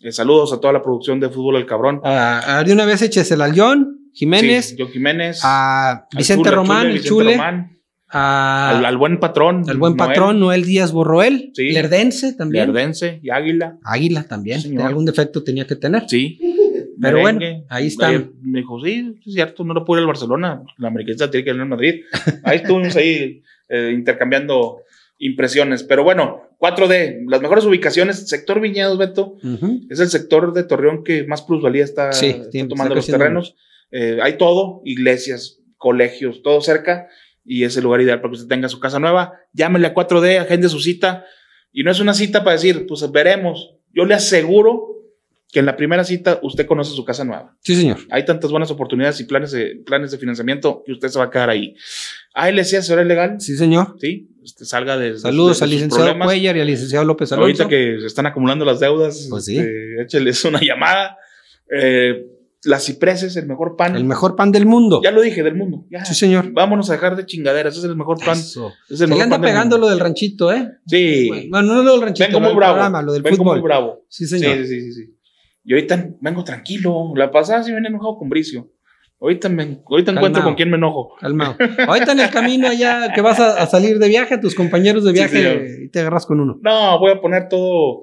Eh, 0.00 0.12
saludos 0.12 0.52
a 0.52 0.60
toda 0.60 0.72
la 0.72 0.82
producción 0.82 1.20
de 1.20 1.28
Fútbol 1.28 1.56
El 1.56 1.66
Cabrón. 1.66 2.00
Ah, 2.04 2.62
de 2.66 2.72
una 2.72 2.84
vez 2.84 3.02
échesela 3.02 3.44
al 3.46 3.58
John 3.58 3.98
Jiménez, 4.12 4.70
Sí, 4.70 4.76
Yo 4.76 4.88
Jiménez. 4.88 5.40
a 5.44 5.90
al 5.92 6.04
Vicente 6.16 6.42
Chule, 6.44 6.56
Román, 6.56 6.78
Chule, 6.80 6.88
el 6.88 6.92
Vicente 6.94 7.08
Chule, 7.08 7.32
Román, 7.36 7.78
a- 8.08 8.70
al, 8.78 8.84
al 8.84 8.96
buen 8.98 9.18
patrón. 9.20 9.62
al 9.68 9.76
buen 9.78 9.96
Noel 9.96 10.08
patrón 10.08 10.40
Noel 10.40 10.64
Díaz 10.64 10.92
Borroel, 10.92 11.50
Sí. 11.54 11.70
Lerdense 11.70 12.34
también, 12.34 12.66
Lerdense 12.72 13.20
y 13.22 13.30
Águila. 13.30 13.78
Águila 13.84 14.24
también, 14.24 14.60
Sí, 14.60 14.76
algún 14.76 15.04
defecto 15.06 15.42
tenía 15.42 15.66
que 15.66 15.76
tener. 15.76 16.02
Sí. 16.08 16.38
Pero 17.00 17.20
bueno, 17.20 17.40
ahí 17.68 17.86
están. 17.86 18.10
Ahí 18.14 18.30
Me 18.42 18.58
dijo, 18.60 18.80
sí, 18.84 19.14
es 19.26 19.34
cierto, 19.34 19.64
no 19.64 19.74
lo 19.74 19.84
pude 19.84 19.98
ir 19.98 20.02
al 20.02 20.06
Barcelona. 20.08 20.62
La 20.78 20.88
americanista 20.88 21.30
tiene 21.30 21.44
que 21.44 21.50
ir 21.50 21.60
al 21.60 21.66
Madrid. 21.68 22.02
Ahí 22.44 22.58
estuvimos 22.58 22.94
ahí 22.96 23.42
eh, 23.68 23.90
intercambiando 23.94 24.78
impresiones. 25.18 25.82
Pero 25.84 26.04
bueno, 26.04 26.42
4D, 26.58 27.24
las 27.28 27.40
mejores 27.40 27.64
ubicaciones. 27.64 28.28
Sector 28.28 28.60
Viñedos, 28.60 28.98
Beto, 28.98 29.36
es 29.88 30.00
el 30.00 30.08
sector 30.08 30.52
de 30.52 30.64
Torreón 30.64 31.04
que 31.04 31.24
más 31.26 31.42
plusvalía 31.42 31.84
está, 31.84 32.12
Sí, 32.12 32.26
está 32.26 32.50
tiene- 32.50 32.68
tomando 32.68 32.94
está 32.94 33.12
los 33.12 33.18
terrenos. 33.18 33.56
Eh, 33.90 34.18
hay 34.22 34.36
todo, 34.38 34.80
iglesias, 34.84 35.60
colegios, 35.76 36.42
todo 36.42 36.60
cerca. 36.60 37.08
Y 37.44 37.64
es 37.64 37.76
el 37.76 37.84
lugar 37.84 38.00
ideal 38.00 38.20
para 38.20 38.30
que 38.30 38.36
usted 38.36 38.48
tenga 38.48 38.68
su 38.68 38.78
casa 38.80 38.98
nueva. 38.98 39.32
Llámele 39.52 39.88
a 39.88 39.94
4D, 39.94 40.38
agende 40.40 40.68
su 40.68 40.80
cita. 40.80 41.24
Y 41.72 41.82
no 41.82 41.90
es 41.90 42.00
una 42.00 42.14
cita 42.14 42.44
para 42.44 42.54
decir, 42.56 42.86
pues 42.86 43.10
veremos. 43.10 43.74
Yo 43.92 44.04
le 44.04 44.14
aseguro 44.14 44.88
que 45.52 45.60
en 45.60 45.66
la 45.66 45.76
primera 45.76 46.02
cita 46.02 46.40
usted 46.42 46.66
conoce 46.66 46.96
su 46.96 47.04
casa 47.04 47.24
nueva. 47.24 47.56
Sí, 47.60 47.76
señor. 47.76 47.98
Hay 48.10 48.24
tantas 48.24 48.50
buenas 48.50 48.70
oportunidades 48.70 49.20
y 49.20 49.24
planes 49.24 49.52
de, 49.52 49.82
planes 49.86 50.10
de 50.10 50.16
financiamiento 50.18 50.82
que 50.84 50.92
usted 50.92 51.08
se 51.08 51.18
va 51.18 51.26
a 51.26 51.30
quedar 51.30 51.50
ahí. 51.50 51.74
ALC 52.34 52.60
asesora 52.78 53.04
legal, 53.04 53.36
Sí, 53.38 53.56
señor. 53.56 53.96
sí, 54.00 54.30
usted 54.42 54.64
salga 54.64 54.96
de. 54.96 55.18
Saludos 55.18 55.60
de- 55.60 55.64
al 55.64 55.70
de 55.70 55.76
licenciado 55.76 56.04
problemas. 56.06 56.26
Cuellar 56.26 56.56
y 56.56 56.60
al 56.62 56.66
licenciado 56.66 57.04
López 57.04 57.30
Alonso. 57.32 57.44
Ahorita 57.44 57.68
que 57.68 57.98
se 58.00 58.06
están 58.06 58.24
acumulando 58.26 58.64
las 58.64 58.80
deudas, 58.80 59.26
Pues 59.30 59.44
sí. 59.44 59.58
este, 59.58 60.02
écheles 60.02 60.42
una 60.46 60.58
llamada. 60.60 61.18
Eh, 61.70 62.26
las 62.64 62.84
cipreses, 62.86 63.36
el 63.36 63.46
mejor 63.46 63.76
pan. 63.76 63.96
El 63.96 64.04
mejor 64.04 64.36
pan 64.36 64.52
del 64.52 64.64
mundo. 64.66 65.00
Ya 65.04 65.10
lo 65.10 65.20
dije, 65.20 65.42
del 65.42 65.54
mundo. 65.56 65.84
Ya. 65.90 66.04
Sí, 66.04 66.14
señor. 66.14 66.52
Vámonos 66.52 66.88
a 66.90 66.92
dejar 66.94 67.16
de 67.16 67.26
chingaderas. 67.26 67.74
Ese 67.74 67.86
es 67.86 67.90
el 67.90 67.96
mejor 67.96 68.18
pan. 68.24 68.38
Eso. 68.38 68.72
Es 68.88 68.98
Se 68.98 69.04
le 69.04 69.08
mejor 69.08 69.24
anda 69.24 69.36
pan 69.36 69.42
pegando 69.42 69.78
lo 69.78 69.88
del 69.88 69.98
ranchito, 70.00 70.52
¿eh? 70.52 70.68
Sí. 70.86 71.28
Bueno, 71.50 71.74
no 71.74 71.82
lo 71.82 71.92
del 71.92 72.02
ranchito, 72.02 72.26
Vengo 72.28 72.40
muy 72.40 72.54
bravo. 72.54 72.74
programa, 72.74 73.02
lo 73.02 73.12
del 73.12 73.22
Vengo 73.22 73.36
fútbol. 73.38 73.56
muy 73.58 73.64
bravo. 73.64 74.04
Sí, 74.08 74.26
señor. 74.26 74.56
sí, 74.58 74.66
sí, 74.66 74.80
sí, 74.80 74.92
sí. 74.92 75.14
Y 75.64 75.74
ahorita 75.74 76.10
vengo 76.20 76.44
tranquilo. 76.44 77.12
La 77.14 77.30
pasada 77.30 77.62
sí 77.62 77.72
venía 77.72 77.88
enojado 77.88 78.18
con 78.18 78.28
Bricio. 78.28 78.70
Ahorita, 79.20 79.48
me, 79.48 79.80
ahorita 79.88 80.10
encuentro 80.10 80.42
con 80.42 80.56
quién 80.56 80.68
me 80.68 80.76
enojo. 80.76 81.14
Calmado. 81.20 81.56
Ahorita 81.86 82.10
en 82.10 82.18
el 82.18 82.30
camino 82.30 82.66
allá 82.66 83.12
que 83.14 83.20
vas 83.20 83.38
a, 83.38 83.62
a 83.62 83.66
salir 83.66 84.00
de 84.00 84.08
viaje, 84.08 84.36
tus 84.36 84.56
compañeros 84.56 85.04
de 85.04 85.12
viaje, 85.12 85.84
y 85.84 85.88
te 85.90 86.00
agarras 86.00 86.26
con 86.26 86.40
uno. 86.40 86.58
No, 86.60 86.98
voy 86.98 87.12
a 87.12 87.20
poner 87.20 87.48
todo 87.48 88.02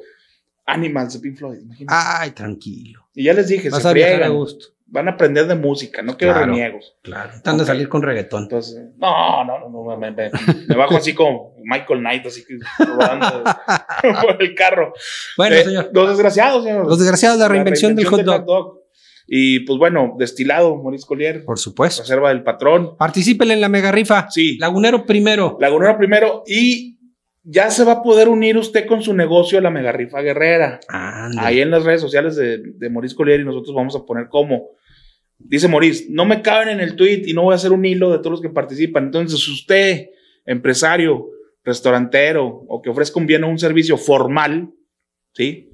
Animals 0.66 1.14
de 1.14 1.20
Pink 1.20 1.38
Floyd. 1.38 1.60
imagínate. 1.62 1.94
Ay, 2.00 2.32
tranquilo. 2.32 3.10
y 3.14 3.24
ya 3.26 3.34
les 3.34 3.50
dije, 3.50 3.70
Vas 3.70 3.82
se 3.82 3.88
a 3.90 4.26
a 4.26 4.30
gusto. 4.30 4.68
Van 4.92 5.08
a 5.08 5.12
aprender 5.12 5.46
de 5.46 5.54
música, 5.56 6.02
no 6.02 6.18
quiero 6.18 6.34
Claro. 6.34 6.48
reniegos. 6.52 6.98
Claro. 7.04 7.32
Están 7.36 7.58
de 7.60 7.66
salir 7.66 7.88
con 7.90 8.02
reggaetón. 8.02 8.44
Entonces, 8.44 8.80
no, 8.98 9.44
no, 9.46 9.60
no, 9.60 9.70
no 9.70 9.98
me, 9.98 10.10
me- 10.12 10.32
me 10.68 10.76
bajo 10.76 10.98
así 10.98 11.14
como 11.14 11.54
Michael 11.64 12.00
Knight, 12.00 12.26
así 12.26 12.44
que 12.44 12.58
rodando 12.86 13.44
por 14.22 14.42
el 14.42 14.56
carro. 14.56 14.94
Bueno, 15.38 15.56
Eh, 15.56 15.64
señor. 15.64 15.90
Los 15.94 16.10
desgraciados, 16.10 16.64
señor. 16.64 16.88
Los 16.88 16.98
desgraciados, 16.98 17.38
la 17.40 17.48
reinvención, 17.48 17.96
del 17.96 18.06
hot 18.06 18.22
dog. 18.24 18.80
Y 19.28 19.60
pues 19.60 19.78
bueno, 19.78 20.16
destilado, 20.18 20.76
Maurice 20.78 21.06
Collier, 21.06 21.46
Por 21.46 21.60
supuesto. 21.60 22.02
reserva 22.02 22.30
del 22.30 22.42
patrón. 22.42 22.98
Particípenle 22.98 23.54
en 23.54 23.62
la 23.62 23.70
mega 23.70 23.92
rifa. 23.92 24.28
Sí. 24.32 24.58
Lagunero 24.58 25.06
primero. 25.06 25.56
Lagunero 25.60 25.96
primero 26.00 26.42
y 26.48 26.98
ya 27.44 27.70
se 27.70 27.84
va 27.84 27.92
a 27.94 28.02
poder 28.02 28.28
unir 28.28 28.58
usted 28.58 28.88
con 28.88 29.04
su 29.04 29.14
negocio 29.14 29.62
la 29.62 29.70
Mega 29.70 29.92
Rifa 29.92 30.22
Guerrera. 30.22 30.80
Ande. 30.88 31.38
Ahí 31.40 31.62
en 31.62 31.70
las 31.72 31.84
redes 31.84 32.02
sociales 32.02 32.36
de, 32.36 32.58
de 32.76 32.90
Maurice 32.90 33.16
Collier 33.16 33.40
y 33.40 33.46
nosotros 33.46 33.76
vamos 33.76 33.96
a 33.96 34.04
poner 34.04 34.28
cómo. 34.30 34.70
Dice 35.40 35.68
Maurice, 35.68 36.06
no 36.10 36.26
me 36.26 36.42
caben 36.42 36.70
en 36.70 36.80
el 36.82 36.96
tweet 36.96 37.24
y 37.26 37.34
no 37.34 37.44
voy 37.44 37.54
a 37.54 37.56
hacer 37.56 37.72
un 37.72 37.86
hilo 37.86 38.12
de 38.12 38.18
todos 38.20 38.32
los 38.32 38.42
que 38.42 38.50
participan. 38.50 39.06
Entonces, 39.06 39.48
usted, 39.48 40.10
empresario, 40.46 41.28
restaurantero 41.64 42.46
o 42.68 42.82
que 42.82 42.90
ofrezca 42.90 43.20
un 43.20 43.26
bien 43.26 43.44
o 43.44 43.50
un 43.50 43.60
servicio 43.60 43.98
formal, 43.98 44.70
¿sí? 45.34 45.72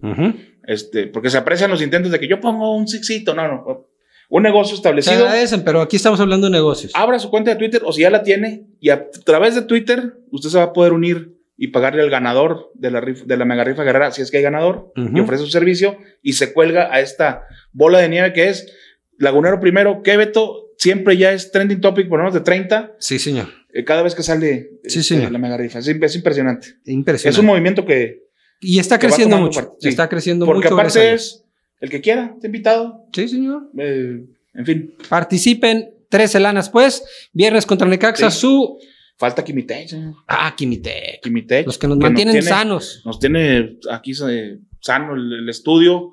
Este, 0.68 1.08
porque 1.08 1.30
se 1.30 1.38
aprecian 1.38 1.70
los 1.72 1.82
intentos 1.82 2.12
de 2.12 2.20
que 2.20 2.28
yo 2.28 2.40
pongo 2.40 2.76
un 2.76 2.88
sixito, 2.88 3.34
no, 3.34 3.48
no. 3.48 3.88
Un 4.30 4.42
negocio 4.44 4.72
Se 4.76 4.80
establecido, 4.80 5.26
agradecen, 5.26 5.64
pero 5.64 5.82
aquí 5.82 5.98
estamos 5.98 6.20
hablando 6.20 6.48
de 6.48 6.52
negocios. 6.54 6.92
abra 6.96 7.20
su 7.20 7.30
cuenta 7.30 7.52
de 7.52 7.58
Twitter 7.58 7.82
o 7.86 7.92
si 7.94 8.02
ya 8.02 8.10
la 8.10 8.24
tiene 8.24 8.66
y 8.80 8.90
a 8.90 9.10
través 9.24 9.54
de 9.54 9.62
Twitter 9.62 10.16
usted 10.32 10.50
se 10.50 10.58
va 10.58 10.64
a 10.64 10.74
poder 10.74 10.94
unir 10.94 11.36
y 11.58 11.68
pagarle 11.68 12.02
al 12.02 12.10
ganador 12.10 12.72
de 12.74 12.90
la, 12.92 13.02
rif- 13.02 13.24
de 13.26 13.38
la 13.38 13.46
mega 13.46 13.64
rifa 13.64 13.84
guerrera, 13.84 14.12
si 14.12 14.22
es 14.24 14.32
que 14.32 14.38
hay 14.38 14.44
ganador, 14.44 14.92
y 14.96 15.20
ofrece 15.20 15.44
su 15.44 15.50
servicio 15.52 15.98
y 16.24 16.34
se 16.34 16.54
cuelga 16.54 16.92
a 16.92 17.00
esta 17.02 17.44
bola 17.72 18.00
de 18.00 18.10
nieve 18.10 18.34
que 18.34 18.50
es 18.50 18.74
Lagunero 19.20 19.60
primero, 19.60 20.02
que 20.04 20.18
Beto 20.18 20.72
siempre 20.78 21.16
ya 21.18 21.32
es 21.34 21.52
trending 21.52 21.80
topic 21.82 22.08
por 22.10 22.20
menos 22.20 22.34
de 22.34 22.42
30 22.42 22.94
Sí, 23.00 23.18
señor. 23.20 23.48
eh, 23.74 23.84
cada 23.84 24.02
vez 24.04 24.14
que 24.16 24.24
sale 24.24 24.70
Sí, 24.84 25.00
este, 25.00 25.16
señor. 25.16 25.32
la 25.32 25.38
mega 25.40 25.58
rifa. 25.58 25.80
Es, 25.80 25.88
es 25.88 26.16
impresionante. 26.16 26.76
Impresionante. 26.86 27.30
Es 27.30 27.38
un 27.40 27.46
movimiento 27.46 27.86
que, 27.86 28.24
y 28.60 28.80
está 28.80 28.98
que 29.00 29.08
creciendo 29.08 29.38
mucho. 29.38 29.76
Sí. 29.80 29.90
Está 29.90 30.10
creciendo 30.10 30.46
porque 30.46 30.68
mucho. 30.70 30.76
aparte 30.76 31.00
gracias 31.00 31.22
es 31.24 31.44
el 31.82 31.90
que 31.90 32.02
quiera, 32.02 32.32
está 32.36 32.48
invitado. 32.48 33.06
Sí, 33.14 33.28
señor. 33.28 33.70
eh, 33.78 34.26
en 34.54 34.66
fin, 34.66 34.96
Participen. 35.10 35.92
13 36.10 36.40
lanas, 36.40 36.70
pues. 36.70 37.04
Viernes 37.34 37.66
contra 37.66 37.88
Necaxa, 37.88 38.30
Sí. 38.32 38.40
su. 38.42 38.78
falta 39.18 39.44
Kimitech, 39.44 39.88
señor. 39.90 40.14
Ah, 40.28 40.54
Kimitec. 40.56 41.22
Kimitech, 41.24 41.66
Los 41.66 41.78
que 41.78 41.88
nos 41.88 41.98
mantienen 41.98 42.34
tiene- 42.34 42.48
sanos. 42.48 43.02
Nos 43.06 43.20
tiene 43.20 43.78
aquí 43.90 44.12
eh, 44.30 44.60
sano 44.82 45.16
el, 45.16 45.34
el 45.40 45.50
estudio. 45.50 46.12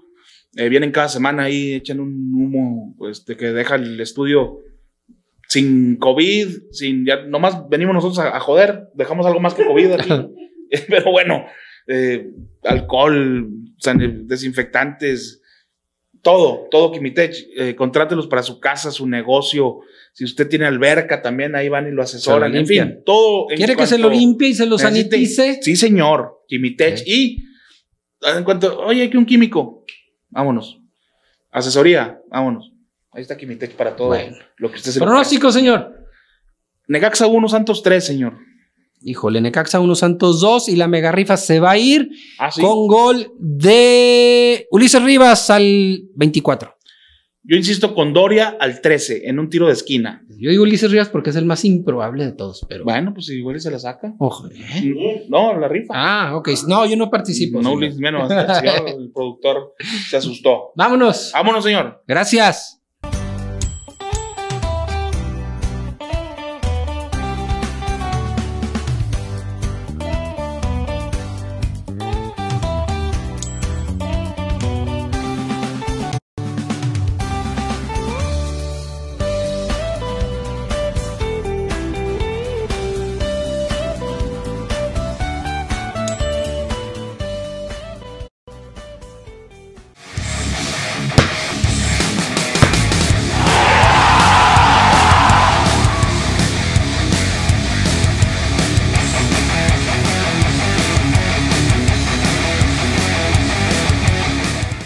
Eh, 0.56 0.68
vienen 0.68 0.92
cada 0.92 1.08
semana 1.08 1.44
ahí, 1.44 1.74
echan 1.74 2.00
un 2.00 2.32
humo 2.34 2.94
este, 3.10 3.36
que 3.36 3.52
deja 3.52 3.76
el 3.76 4.00
estudio 4.00 4.58
sin 5.48 5.96
COVID, 5.96 6.48
sin 6.70 7.06
ya, 7.06 7.22
nomás 7.24 7.68
venimos 7.68 7.94
nosotros 7.94 8.18
a, 8.18 8.36
a 8.36 8.40
joder, 8.40 8.88
dejamos 8.94 9.26
algo 9.26 9.40
más 9.40 9.54
que 9.54 9.64
COVID 9.64 9.92
aquí. 9.92 10.10
Pero 10.88 11.10
bueno, 11.10 11.44
eh, 11.86 12.30
alcohol, 12.62 13.48
desinfectantes, 14.24 15.42
todo, 16.22 16.68
todo 16.70 16.92
Kimitech. 16.92 17.34
Eh, 17.56 17.74
contrátelos 17.74 18.26
para 18.26 18.42
su 18.42 18.60
casa, 18.60 18.90
su 18.90 19.06
negocio. 19.06 19.80
Si 20.12 20.24
usted 20.24 20.48
tiene 20.48 20.66
alberca, 20.66 21.20
también 21.20 21.54
ahí 21.56 21.68
van 21.68 21.88
y 21.88 21.90
lo 21.90 22.02
asesoran. 22.02 22.50
Se 22.50 22.54
lo 22.54 22.60
en 22.60 22.66
fin, 22.66 23.02
todo. 23.04 23.50
en 23.50 23.56
¿Quiere 23.56 23.76
que 23.76 23.86
se 23.86 23.98
lo 23.98 24.08
limpie 24.08 24.48
y 24.48 24.54
se 24.54 24.66
lo 24.66 24.78
sanitice? 24.78 25.58
Sí, 25.60 25.76
señor. 25.76 26.42
Kimitech. 26.48 27.00
Ok. 27.00 27.06
Y 27.06 27.44
en 28.36 28.44
cuanto, 28.44 28.78
oye, 28.80 29.02
hay 29.02 29.10
que 29.10 29.18
un 29.18 29.26
químico. 29.26 29.84
Vámonos. 30.32 30.80
Asesoría, 31.50 32.20
vámonos. 32.30 32.72
Ahí 33.12 33.22
está 33.22 33.36
Kimitech 33.36 33.76
para 33.76 33.94
todo 33.94 34.08
Bueno. 34.08 34.36
lo 34.56 34.70
que 34.70 34.76
usted 34.76 34.90
se 34.90 34.98
le 34.98 35.04
Pronóstico, 35.06 35.52
señor. 35.52 35.80
ofrezca. 35.80 36.02
Necaxa 36.88 37.26
1, 37.26 37.48
Santos 37.48 37.82
3, 37.82 38.04
señor. 38.04 38.38
Híjole, 39.02 39.40
Necaxa 39.40 39.80
1 39.80 39.94
Santos 39.94 40.40
2 40.40 40.68
y 40.70 40.76
la 40.76 40.88
mega 40.88 41.12
rifa 41.12 41.36
se 41.36 41.60
va 41.60 41.72
a 41.72 41.78
ir 41.78 42.08
Ah, 42.38 42.50
sí. 42.50 42.60
con 42.62 42.86
gol 42.86 43.32
de 43.38 44.66
Ulises 44.70 45.02
Rivas 45.02 45.50
al 45.50 46.02
24. 46.14 46.74
Yo 47.44 47.56
insisto 47.56 47.94
con 47.94 48.12
Doria 48.12 48.56
al 48.60 48.80
13, 48.80 49.28
en 49.28 49.40
un 49.40 49.50
tiro 49.50 49.66
de 49.66 49.72
esquina. 49.72 50.24
Yo 50.38 50.50
digo 50.50 50.62
Ulises 50.62 50.90
Rivas 50.90 51.08
porque 51.08 51.30
es 51.30 51.36
el 51.36 51.44
más 51.44 51.64
improbable 51.64 52.24
de 52.24 52.32
todos, 52.32 52.64
pero. 52.68 52.84
Bueno, 52.84 53.12
pues 53.14 53.28
igual 53.30 53.60
se 53.60 53.70
la 53.70 53.78
saca. 53.78 54.14
Ojo, 54.18 54.48
¿eh? 54.48 55.26
No, 55.28 55.58
la 55.58 55.68
rifa. 55.68 55.92
Ah, 55.96 56.36
ok. 56.36 56.50
No, 56.68 56.86
yo 56.86 56.96
no 56.96 57.10
participo. 57.10 57.60
no. 57.60 57.74
Luis, 57.74 57.96
menos. 57.96 58.30
El 58.30 59.10
productor 59.12 59.74
se 60.08 60.16
asustó. 60.16 60.72
Vámonos. 60.76 61.32
Vámonos, 61.32 61.64
señor. 61.64 62.02
Gracias. 62.06 62.81